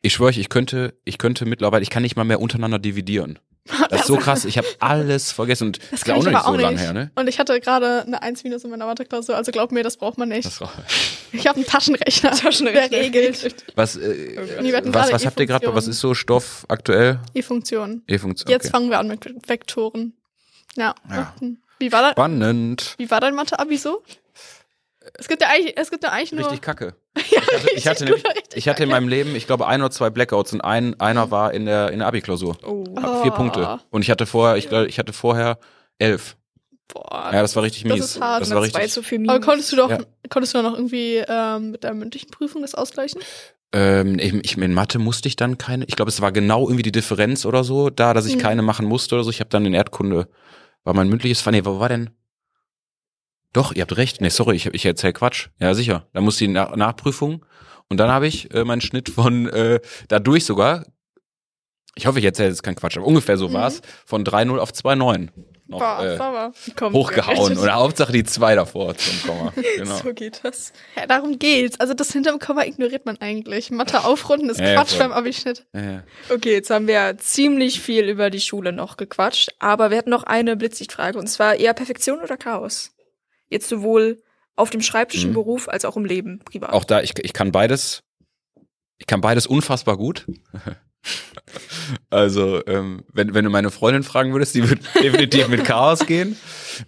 [0.03, 3.39] Ich schwöre euch, ich könnte, ich könnte mittlerweile, ich kann nicht mal mehr untereinander dividieren.
[3.91, 4.47] Das ist so krass.
[4.47, 6.93] Ich habe alles vergessen und das ist ja auch noch ich nicht so lange her,
[6.95, 7.11] ne?
[7.15, 10.17] Und ich hatte gerade eine 1 minus in meiner Mathe-Klausur, also glaub mir, das braucht
[10.19, 10.47] man nicht.
[10.47, 10.73] Das war,
[11.33, 12.89] ich habe einen Taschenrechner, Taschenrechner.
[12.89, 15.73] der regelt was, äh, wir hatten was, was habt ihr gerade?
[15.75, 17.21] Was ist so Stoff aktuell?
[17.35, 18.03] E-Funktionen.
[18.09, 18.51] E-Funktion.
[18.51, 18.71] Jetzt Okay.
[18.73, 20.15] fangen wir an mit Vektoren.
[20.77, 20.95] Ja.
[21.11, 21.35] Ja.
[21.79, 22.95] Wie war, dein, Spannend.
[22.99, 24.03] wie war dein Mathe-Abi so?
[25.19, 26.41] Es gibt ja eigentlich, es gibt ja eigentlich nur.
[26.47, 26.95] Richtig kacke.
[27.17, 29.81] ja, Ich hatte, ich hatte, nämlich- richtig ich hatte in meinem Leben, ich glaube, ein
[29.81, 32.57] oder zwei Blackouts und ein, einer war in der, in der Abi-Klausur.
[32.65, 32.85] Oh.
[33.01, 33.33] Hab Vier.
[33.33, 33.81] Punkte.
[33.91, 35.59] Und ich hatte vorher, ich, ich hatte vorher
[35.99, 36.37] elf.
[36.93, 37.31] Boah.
[37.33, 38.05] Ja, das war richtig Das mies.
[38.05, 38.43] ist hart.
[38.43, 38.93] Das war Zwei richtig.
[38.93, 39.47] zu viel Aber Minus.
[39.47, 39.99] konntest du doch, Ja.
[40.29, 43.21] konntest du noch irgendwie ähm, mit der mündlichen Prüfung das ausgleichen?
[43.73, 46.83] Ähm, ich, ich, in Mathe musste ich dann keine, ich glaube, es war genau irgendwie
[46.83, 48.41] die Differenz oder so, da, dass ich Mhm.
[48.41, 49.31] keine machen musste oder so.
[49.31, 50.27] Ich habe dann in Erdkunde,
[50.83, 52.11] war mein mündliches nee, wo war denn?
[53.53, 54.21] Doch, ihr habt recht.
[54.21, 55.49] Nee, sorry, ich, ich erzähl Quatsch.
[55.59, 56.07] Ja, sicher.
[56.13, 57.45] Da musste die Nach Nachprüfung
[57.89, 60.85] und dann habe ich äh, meinen Schnitt von äh, dadurch sogar,
[61.97, 63.55] ich hoffe, ich erzähle jetzt keinen Quatsch, aber ungefähr so Mhm.
[63.55, 65.29] war's, von 3,0 auf 2,9
[65.67, 67.57] noch Boah, äh, hochgehauen.
[67.57, 69.53] Oder Hauptsache die 2 davor zum Komma.
[69.77, 69.97] Genau.
[69.99, 70.73] So geht das.
[70.97, 71.79] Ja, darum geht's.
[71.79, 73.71] Also das hinterm Komma ignoriert man eigentlich.
[73.71, 74.99] Mathe aufrunden ist Ja, ja, Quatsch voll.
[74.99, 75.67] beim Abischnitt.
[75.73, 76.03] Ja, ja.
[76.35, 80.25] Okay, jetzt haben wir ziemlich viel über die Schule noch gequatscht, aber wir hatten noch
[80.25, 82.91] eine Blitzsichtfrage und zwar eher Perfektion oder Chaos?
[83.51, 84.23] Jetzt sowohl
[84.57, 85.35] auf dem Schreibtisch im Mhm.
[85.35, 86.73] Beruf als auch im Leben, privat.
[86.73, 88.03] Auch da, ich, ich kann beides,
[88.99, 90.27] ich kann beides unfassbar gut.
[92.11, 96.37] Also, ähm, wenn, wenn du meine Freundin fragen würdest, die würde definitiv mit Chaos gehen.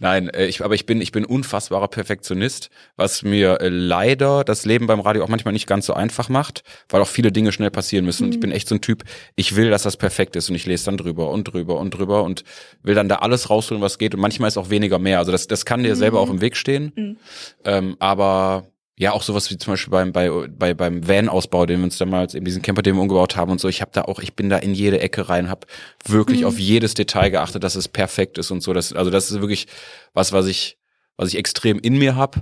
[0.01, 4.65] Nein, äh, ich, aber ich bin, ich bin unfassbarer Perfektionist, was mir äh, leider das
[4.65, 7.71] Leben beim Radio auch manchmal nicht ganz so einfach macht, weil auch viele Dinge schnell
[7.71, 8.25] passieren müssen.
[8.25, 9.05] Und ich bin echt so ein Typ,
[9.37, 12.23] ich will, dass das perfekt ist und ich lese dann drüber und drüber und drüber
[12.25, 12.45] und
[12.83, 14.15] will dann da alles rausholen, was geht.
[14.15, 15.19] Und manchmal ist auch weniger mehr.
[15.19, 16.93] Also das, das kann dir selber auch im Weg stehen.
[16.95, 17.17] Mhm.
[17.65, 21.85] Ähm, aber ja, auch sowas wie zum Beispiel beim, bei, bei, beim Van-Ausbau, den wir
[21.85, 23.69] uns damals, eben diesen Camper, den wir umgebaut haben und so.
[23.69, 25.67] Ich habe da auch, ich bin da in jede Ecke rein, habe
[26.07, 26.47] wirklich Mhm.
[26.47, 28.73] auf jedes Detail geachtet, dass es perfekt ist und so.
[28.73, 29.67] Das, also das ist wirklich
[30.13, 30.79] was, was ich,
[31.17, 32.37] was ich extrem in mir hab.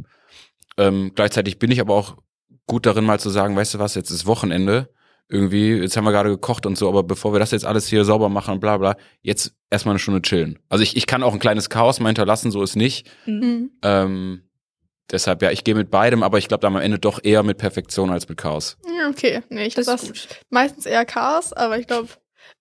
[0.77, 2.17] Ähm, gleichzeitig bin ich aber auch
[2.67, 4.89] gut darin, mal zu sagen, weißt du was, jetzt ist Wochenende.
[5.29, 8.05] Irgendwie, jetzt haben wir gerade gekocht und so, aber bevor wir das jetzt alles hier
[8.05, 10.59] sauber machen und bla bla, jetzt erstmal eine Stunde chillen.
[10.69, 13.09] Also ich, ich kann auch ein kleines Chaos mal hinterlassen, so ist nicht.
[13.27, 13.71] Mhm.
[13.83, 14.43] Ähm,
[15.13, 17.59] deshalb, ja, ich gehe mit beidem, aber ich glaube dann am Ende doch eher mit
[17.59, 18.77] Perfektion als mit Chaos.
[18.99, 19.43] Ja, okay.
[19.49, 20.41] Nee, ich Das das ist gut.
[20.51, 22.09] meistens eher Chaos, aber ich glaube,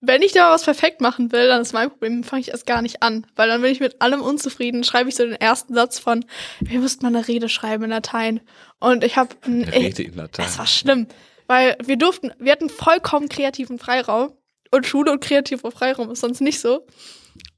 [0.00, 2.80] wenn ich da was perfekt machen will, dann ist mein Problem, fange ich erst gar
[2.80, 3.26] nicht an.
[3.36, 6.24] Weil dann bin ich mit allem unzufrieden, schreibe ich so den ersten Satz von,
[6.60, 8.40] wir müssten mal eine Rede schreiben in Latein.
[8.78, 10.46] Und ich habe Rede in Latein.
[10.46, 11.06] Es war schlimm,
[11.48, 14.32] weil wir durften, wir hatten vollkommen kreativen Freiraum
[14.70, 16.86] und Schule und kreativer Freiraum ist sonst nicht so.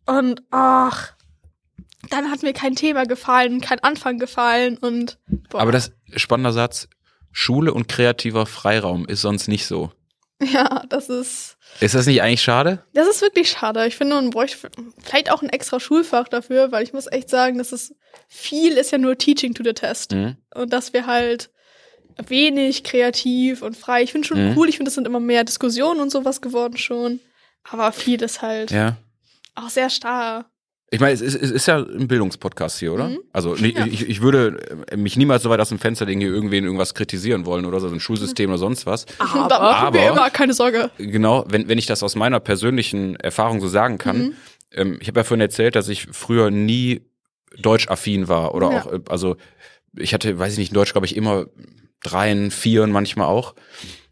[0.07, 1.13] Und ach,
[2.11, 5.19] dann hat mir kein Thema gefallen, kein Anfang gefallen und
[5.51, 6.89] boah, Aber das spannender Satz,
[7.31, 9.93] Schule und kreativer Freiraum ist sonst nicht so.
[10.43, 12.85] ja, das ist Ist das nicht eigentlich schade?
[12.93, 13.87] das ist wirklich schade.
[13.87, 14.71] Ich finde, man bräuchte
[15.03, 17.95] vielleicht auch ein extra Schulfach dafür, weil ich muss echt sagen, das ist
[18.29, 20.37] viel ist ja nur Teaching to the Test Mhm.
[20.55, 21.51] und dass wir halt
[22.29, 24.03] wenig kreativ und frei.
[24.03, 24.59] Ich finde schon Mhm.
[24.59, 27.21] cool, ich finde, es sind immer mehr Diskussionen und sowas geworden schon.
[27.71, 28.97] Aber viel ist halt Ja.
[29.55, 30.47] auch sehr starr.
[30.95, 33.09] Ich meine, es ist, es ist ja ein Bildungspodcast hier, oder?
[33.09, 33.19] Mhm.
[33.33, 33.87] Also nee, Ja.
[33.87, 34.59] ich, ich würde
[34.91, 37.81] äh, mich niemals so weit aus dem Fenster legen, hier irgendwen irgendwas kritisieren wollen oder
[37.81, 39.07] so, so ein Schulsystem oder sonst was.
[39.19, 39.49] da machen
[39.95, 40.91] wir aber- immer, keine Sorge.
[40.99, 44.19] Genau, wenn, wenn ich das aus meiner persönlichen Erfahrung so sagen kann.
[44.19, 44.33] Mhm.
[44.71, 47.01] Ähm, ich habe ja vorhin erzählt, dass ich früher nie
[47.59, 48.83] deutschaffin war oder Ja.
[48.83, 49.37] auch, äh, also
[49.97, 51.47] ich hatte, weiß ich nicht, in Deutsch glaube ich immer
[52.03, 53.55] dreien, vieren manchmal auch.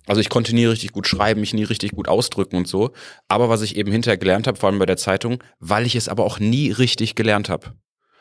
[0.06, 2.92] Also ich konnte nie richtig gut schreiben, mich nie richtig gut ausdrücken und so.
[3.28, 6.08] Aber was ich eben hinterher gelernt habe, vor allem bei der Zeitung, weil ich es
[6.08, 7.74] aber auch nie richtig gelernt habe.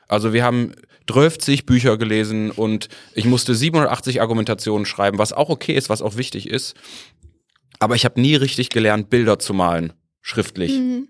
[0.07, 0.73] Also wir haben
[1.07, 6.17] 12 Bücher gelesen und ich musste 780 Argumentationen schreiben, was auch okay ist, was auch
[6.17, 6.75] wichtig ist.
[7.80, 10.73] Aber ich habe nie richtig gelernt, Bilder zu malen, schriftlich.
[10.73, 11.07] Mhm.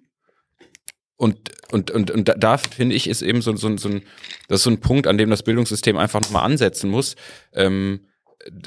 [1.15, 4.03] Und, und, und, und da, finde ich, ist eben so, so, so ein,
[4.47, 7.15] das ist so ein Punkt, an dem das Bildungssystem einfach nochmal ansetzen muss,
[7.53, 8.05] ähm,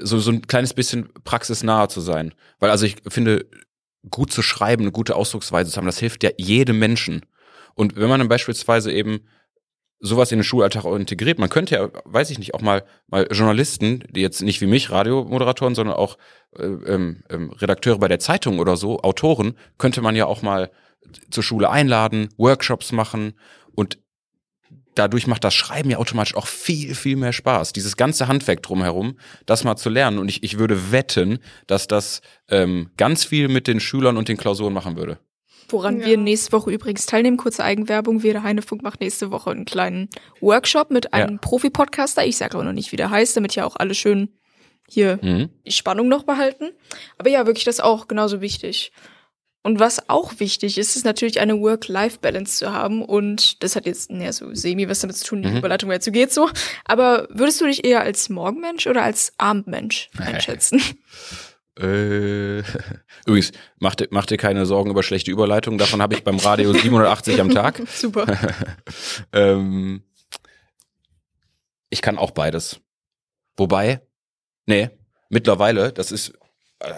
[0.00, 2.34] so, so ein kleines bisschen praxisnaher zu sein.
[2.58, 3.46] Weil also ich finde,
[4.10, 7.24] gut zu schreiben, eine gute Ausdrucksweise zu haben, das hilft ja jedem Menschen.
[7.74, 9.20] Und wenn man dann beispielsweise eben
[10.00, 14.04] sowas in den Schulalltag integriert, man könnte ja, weiß ich nicht, auch mal, mal Journalisten,
[14.10, 16.18] die jetzt nicht wie mich Radiomoderatoren, sondern auch
[16.58, 20.70] äh, ähm, ähm, Redakteure bei der Zeitung oder so, Autoren, könnte man ja auch mal
[21.30, 23.34] zur Schule einladen, Workshops machen
[23.74, 23.98] und
[24.95, 27.72] dadurch macht das Schreiben ja automatisch auch viel, viel mehr Spaß.
[27.72, 29.16] Dieses ganze Handwerk drumherum,
[29.47, 30.18] das mal zu lernen.
[30.18, 34.36] Und ich, ich würde wetten, dass das ähm, ganz viel mit den Schülern und den
[34.36, 35.18] Klausuren machen würde.
[35.68, 36.07] Woran Ja.
[36.07, 40.09] wir nächste Woche übrigens teilnehmen, kurze Eigenwerbung, wir der Heinefunk macht nächste Woche einen kleinen
[40.40, 41.38] Workshop mit einem Ja.
[41.40, 42.26] Profi-Podcaster.
[42.26, 44.28] Ich sage aber noch nicht, wie der heißt, damit ja auch alle schön
[44.88, 45.49] hier Mhm.
[45.66, 46.70] die Spannung noch behalten.
[47.16, 48.93] Aber ja, wirklich das auch genauso wichtig.
[49.64, 53.02] Und was auch wichtig ist, ist natürlich eine Work-Life-Balance zu haben.
[53.04, 55.58] Und das hat jetzt, naja, so semi was damit zu tun, die Mhm.
[55.58, 56.50] Überleitung dazu geht so.
[56.84, 60.82] Aber würdest du dich eher als Morgenmensch oder als Abendmensch einschätzen?
[61.78, 62.58] Äh,
[63.26, 65.78] übrigens, mach dir, mach dir keine Sorgen über schlechte Überleitungen.
[65.78, 67.80] Davon habe ich beim Radio 780 am Tag.
[67.86, 68.26] Super.
[69.32, 70.02] ähm,
[71.88, 72.80] ich kann auch beides.
[73.56, 74.00] Wobei,
[74.66, 74.90] nee,
[75.28, 76.32] mittlerweile, das ist,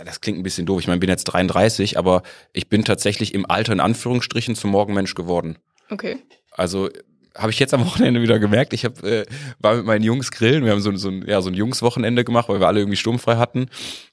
[0.04, 0.80] das klingt ein bisschen doof.
[0.80, 2.22] Ich meine, bin jetzt 33, aber
[2.52, 5.58] ich bin tatsächlich im Alter in Anführungsstrichen zum Morgenmensch geworden.
[5.90, 6.18] Okay.
[6.52, 6.88] Also
[7.36, 8.72] habe ich jetzt am Wochenende wieder gemerkt.
[8.72, 9.26] Ich hab, äh,
[9.58, 10.64] war mit meinen Jungs grillen.
[10.64, 13.36] Wir haben so, so ein, ja, so ein Jungswochenende gemacht, weil wir alle irgendwie sturmfrei
[13.36, 13.66] hatten.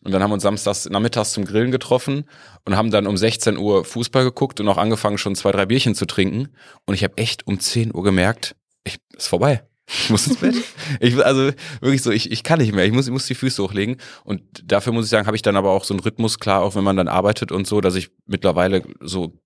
[0.04, 2.26] Und dann haben wir uns samstags nachmittags zum Grillen getroffen
[2.66, 5.94] und haben dann um 16 Uhr Fußball geguckt und auch angefangen, schon zwei, drei Bierchen
[5.94, 6.50] zu trinken.
[6.86, 9.64] Und ich habe echt um 10 Uhr gemerkt, ich, ist vorbei.
[9.94, 10.56] Ich muss ins Bett.
[11.00, 12.86] Ich, also wirklich so, ich, ich kann nicht mehr.
[12.86, 13.98] Ich muss, ich muss die Füße hochlegen.
[14.24, 16.76] Und dafür muss ich sagen, habe ich dann aber auch so einen Rhythmus, klar, auch
[16.76, 19.40] wenn man dann arbeitet und so, dass ich mittlerweile so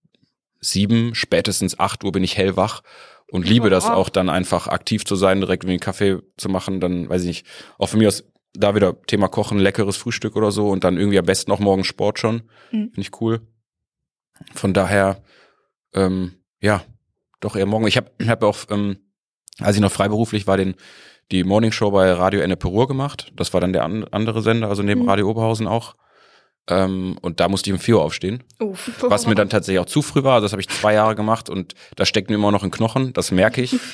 [0.61, 2.81] sieben, spätestens acht Uhr bin ich hellwach
[3.29, 6.79] und liebe das auch dann einfach aktiv zu sein, direkt irgendwie einen Kaffee zu machen,
[6.79, 8.23] dann weiß ich nicht, auch von mir aus
[8.57, 11.83] da wieder Thema Kochen, leckeres Frühstück oder so und dann irgendwie am besten auch morgen
[11.83, 12.43] Sport schon.
[12.71, 12.91] Mhm.
[12.93, 13.41] Finde ich cool.
[14.53, 15.21] Von daher,
[15.93, 16.83] ähm, ja,
[17.41, 17.87] doch eher morgen.
[17.87, 18.97] Ich habe hab auch, ähm,
[19.59, 20.75] als ich noch freiberuflich war, den
[21.31, 23.31] die Morningshow bei Radio Enneperur gemacht.
[23.35, 25.09] Das war dann der an, andere Sender, also neben Mhm.
[25.09, 25.95] Radio Oberhausen auch.
[26.67, 28.43] Ähm, und da musste ich um 4 Uhr aufstehen.
[28.59, 28.91] Uff.
[29.01, 30.35] Was mir dann tatsächlich auch zu früh war.
[30.35, 33.13] Also das habe ich zwei Jahre gemacht und da steckt mir immer noch ein Knochen.
[33.13, 33.75] Das merke ich.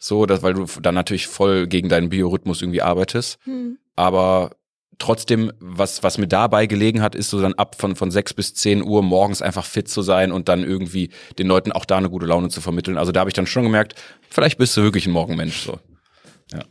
[0.00, 3.40] So, dass, weil du dann natürlich voll gegen deinen Biorhythmus irgendwie arbeitest.
[3.42, 3.78] Hm.
[3.96, 4.52] Aber
[4.98, 8.54] trotzdem, was, was mir dabei gelegen hat, ist so dann ab von, von 6 bis
[8.54, 12.10] 10 Uhr morgens einfach fit zu sein und dann irgendwie den Leuten auch da eine
[12.10, 12.98] gute Laune zu vermitteln.
[12.98, 13.94] Also da habe ich dann schon gemerkt,
[14.28, 15.60] vielleicht bist du wirklich ein Morgenmensch.
[15.62, 15.78] So.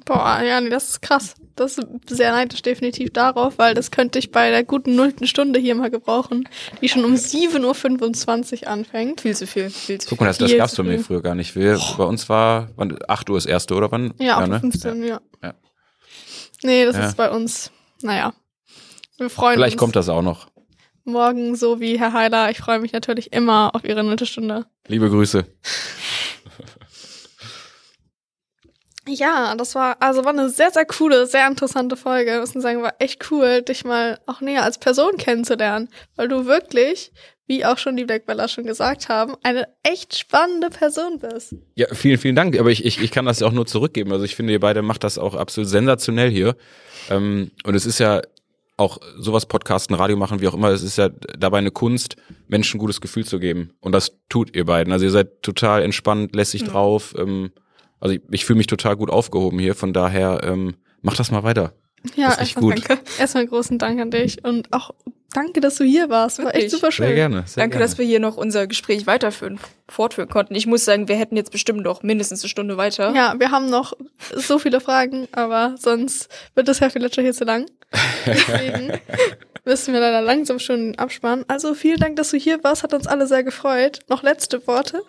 [0.06, 1.36] Boah, ja, nee, das ist krass.
[1.56, 5.60] Das ist sehr neidisch definitiv darauf, weil das könnte ich bei der guten nullten Stunde
[5.60, 6.50] hier mal gebrauchen,
[6.82, 9.22] die schon um 7.25 Uhr anfängt.
[9.22, 10.26] Viel zu viel, viel zu Guck viel.
[10.26, 11.56] mal, das, das gab's bei mir früher gar nicht.
[11.56, 14.14] Wir, bei uns war, wann, 8 Uhr ist erste, oder wann?
[14.20, 14.60] Ja, ab ne?
[14.60, 15.22] 15, ja.
[15.44, 15.54] Ja.
[16.64, 17.08] Nee, das Ja.
[17.10, 17.72] ist bei uns,
[18.02, 18.34] naja.
[19.18, 20.48] Wir freuen Vielleicht uns kommt das auch noch.
[21.04, 22.52] morgen so wie Herr Heiler.
[22.52, 24.66] Ich freue mich natürlich immer auf Ihre Stunde.
[24.88, 25.46] Liebe Grüße.
[29.08, 32.34] Ja, das war, also war eine sehr, sehr coole, sehr interessante Folge.
[32.34, 36.46] Ich muss sagen, war echt cool, dich mal auch näher als Person kennenzulernen, weil du
[36.46, 37.14] wirklich,
[37.48, 41.56] wie auch schon die Black Bella schon gesagt haben, eine echt spannende Person bist.
[41.76, 42.60] Ja, vielen, vielen Dank.
[42.60, 44.12] Aber ich, ich, ich kann das ja auch nur zurückgeben.
[44.12, 46.56] Also ich finde, ihr beide macht das auch absolut sensationell hier.
[47.10, 48.22] Ähm, und es ist ja
[48.76, 52.16] auch sowas Podcasten, Radio machen, wie auch immer, es ist ja dabei eine Kunst,
[52.48, 53.72] Menschen ein gutes Gefühl zu geben.
[53.80, 54.94] Und das tut ihr beiden.
[54.94, 57.16] Also ihr seid total entspannt, lässig drauf.
[57.18, 57.52] Ähm,
[58.00, 59.74] also ich, ich fühle mich total gut aufgehoben hier.
[59.74, 61.74] Von daher, ähm, macht das mal weiter.
[62.16, 62.90] Ja, Das ist echt erstmal gut.
[62.90, 63.04] danke.
[63.20, 64.92] Erstmal einen großen Dank an dich und auch
[65.34, 66.44] danke, dass du hier warst.
[66.44, 67.08] War echt super schön.
[67.08, 67.44] Sehr gerne.
[67.46, 67.86] Sehr Danke, gerne.
[67.86, 70.56] dass wir hier noch unser Gespräch weiterführen, fortführen konnten.
[70.56, 73.14] Ich muss sagen, wir hätten jetzt bestimmt noch mindestens eine Stunde weiter.
[73.14, 73.94] Ja, wir haben noch
[74.36, 77.66] so viele Fragen, aber sonst wird das Herr Filetcher hier zu lang.
[78.26, 78.94] Deswegen
[79.66, 81.46] müssen wir leider langsam schon abspannen.
[81.48, 84.00] Also vielen Dank, dass du hier warst, hat uns alle sehr gefreut.
[84.08, 85.02] Noch letzte Worte?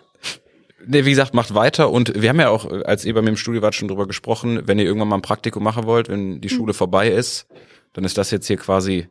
[0.85, 3.37] Nee, wie gesagt, macht weiter und wir haben ja auch, als ihr bei mir im
[3.37, 6.49] Studio wart, schon drüber gesprochen, wenn ihr irgendwann mal ein Praktikum machen wollt, wenn die
[6.49, 7.47] Schule vorbei ist,
[7.93, 9.07] dann ist das jetzt hier quasi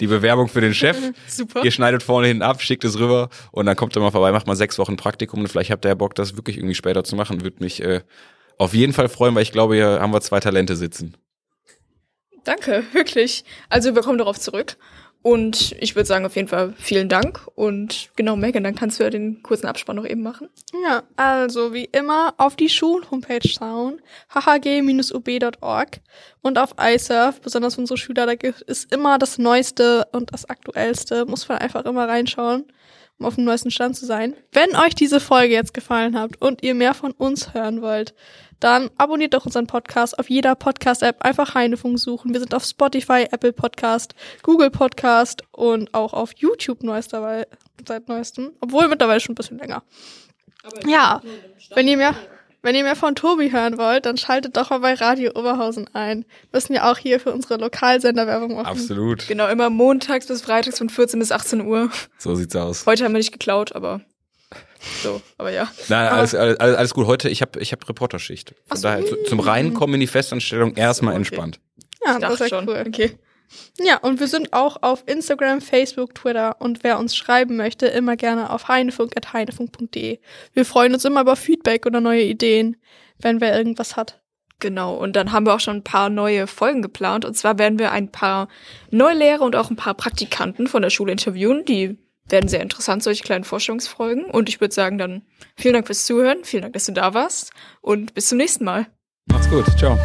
[0.00, 0.96] die Bewerbung für den Chef.
[1.28, 1.64] Super.
[1.64, 4.46] Ihr schneidet vorne hin ab, schickt es rüber und dann kommt er mal vorbei, macht
[4.46, 7.16] mal sechs Wochen Praktikum und vielleicht habt ihr ja Bock, das wirklich irgendwie später zu
[7.16, 7.42] machen.
[7.42, 8.02] Würde mich äh,
[8.58, 11.16] auf jeden Fall freuen, weil ich glaube, hier haben wir zwei Talente sitzen.
[12.44, 13.44] Danke, wirklich.
[13.68, 14.76] Also wir kommen darauf zurück.
[15.24, 17.48] Und ich würde sagen, auf jeden Fall vielen Dank.
[17.54, 20.50] Und genau, Megan, dann kannst du ja den kurzen Abspann noch eben machen.
[20.84, 24.02] Ja, also wie immer auf die Schul-Homepage schauen,
[24.34, 26.00] hhg-ub.org
[26.42, 28.34] und auf iSurf, besonders unsere Schüler, da
[28.66, 32.66] es immer das Neueste und das Aktuellste, muss man einfach immer reinschauen,
[33.18, 34.34] um auf dem neuesten Stand zu sein.
[34.52, 38.14] Wenn euch diese Folge jetzt gefallen hat und ihr mehr von uns hören wollt,
[38.60, 41.24] dann abonniert doch unseren Podcast auf jeder Podcast-App.
[41.24, 42.32] Einfach Heinefunk suchen.
[42.32, 47.46] Wir sind auf Spotify, Apple Podcast, Google Podcast und auch auf YouTube neuester,
[47.86, 48.52] seit neuestem.
[48.60, 49.82] Obwohl mittlerweile schon ein bisschen länger.
[50.86, 51.20] Ja,
[51.74, 52.14] wenn ihr mehr,
[52.62, 56.24] wenn ihr mehr von Tobi hören wollt, dann schaltet doch mal bei Radio Oberhausen ein.
[56.50, 58.66] Wir müssen ja auch hier für unsere Lokalsender Werbung machen.
[58.66, 59.28] Absolut.
[59.28, 61.90] Genau, immer montags bis freitags von 14 bis 18 Uhr.
[62.16, 62.86] So sieht's aus.
[62.86, 64.00] Heute haben wir nicht geklaut, aber
[65.02, 65.70] so, aber ja.
[65.88, 67.06] Nein, alles, alles, alles gut.
[67.06, 68.54] Heute, ich habe ich hab Reporterschicht.
[68.66, 68.82] Von so.
[68.82, 71.18] daher zu, zum Reinkommen in die Festanstellung erstmal okay.
[71.18, 71.60] entspannt.
[72.04, 72.68] Ja, Ich das ist ja schon.
[72.68, 72.84] cool.
[72.86, 73.18] Okay.
[73.78, 78.16] Ja, und wir sind auch auf Instagram, Facebook, Twitter und wer uns schreiben möchte, immer
[78.16, 80.18] gerne auf heinefunk.heinefunk.de.
[80.52, 82.76] Wir freuen uns immer über Feedback oder neue Ideen,
[83.18, 84.20] wenn wer irgendwas hat.
[84.60, 87.24] Genau, und dann haben wir auch schon ein paar neue Folgen geplant.
[87.24, 88.48] Und zwar werden wir ein paar
[88.90, 91.64] Neulehrer und auch ein paar Praktikanten von der Schule interviewen.
[91.64, 91.98] Die
[92.28, 94.24] werden sehr interessant, solche kleinen Vorstellungsfolgen.
[94.24, 95.22] Und ich würde sagen dann
[95.56, 98.86] vielen Dank fürs Zuhören, vielen Dank, dass du da warst und bis zum nächsten Mal.
[99.26, 99.64] Macht's gut.
[99.78, 99.98] Ciao.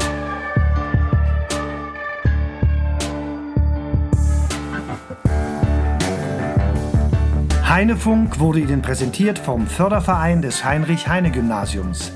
[7.70, 12.12] Heinefunk wurde Ihnen präsentiert vom Förderverein des Heinrich-Heine-Gymnasiums.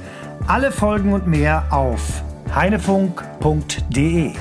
[0.47, 2.23] Alle Folgen und mehr auf
[2.53, 4.33] heinefunk.de.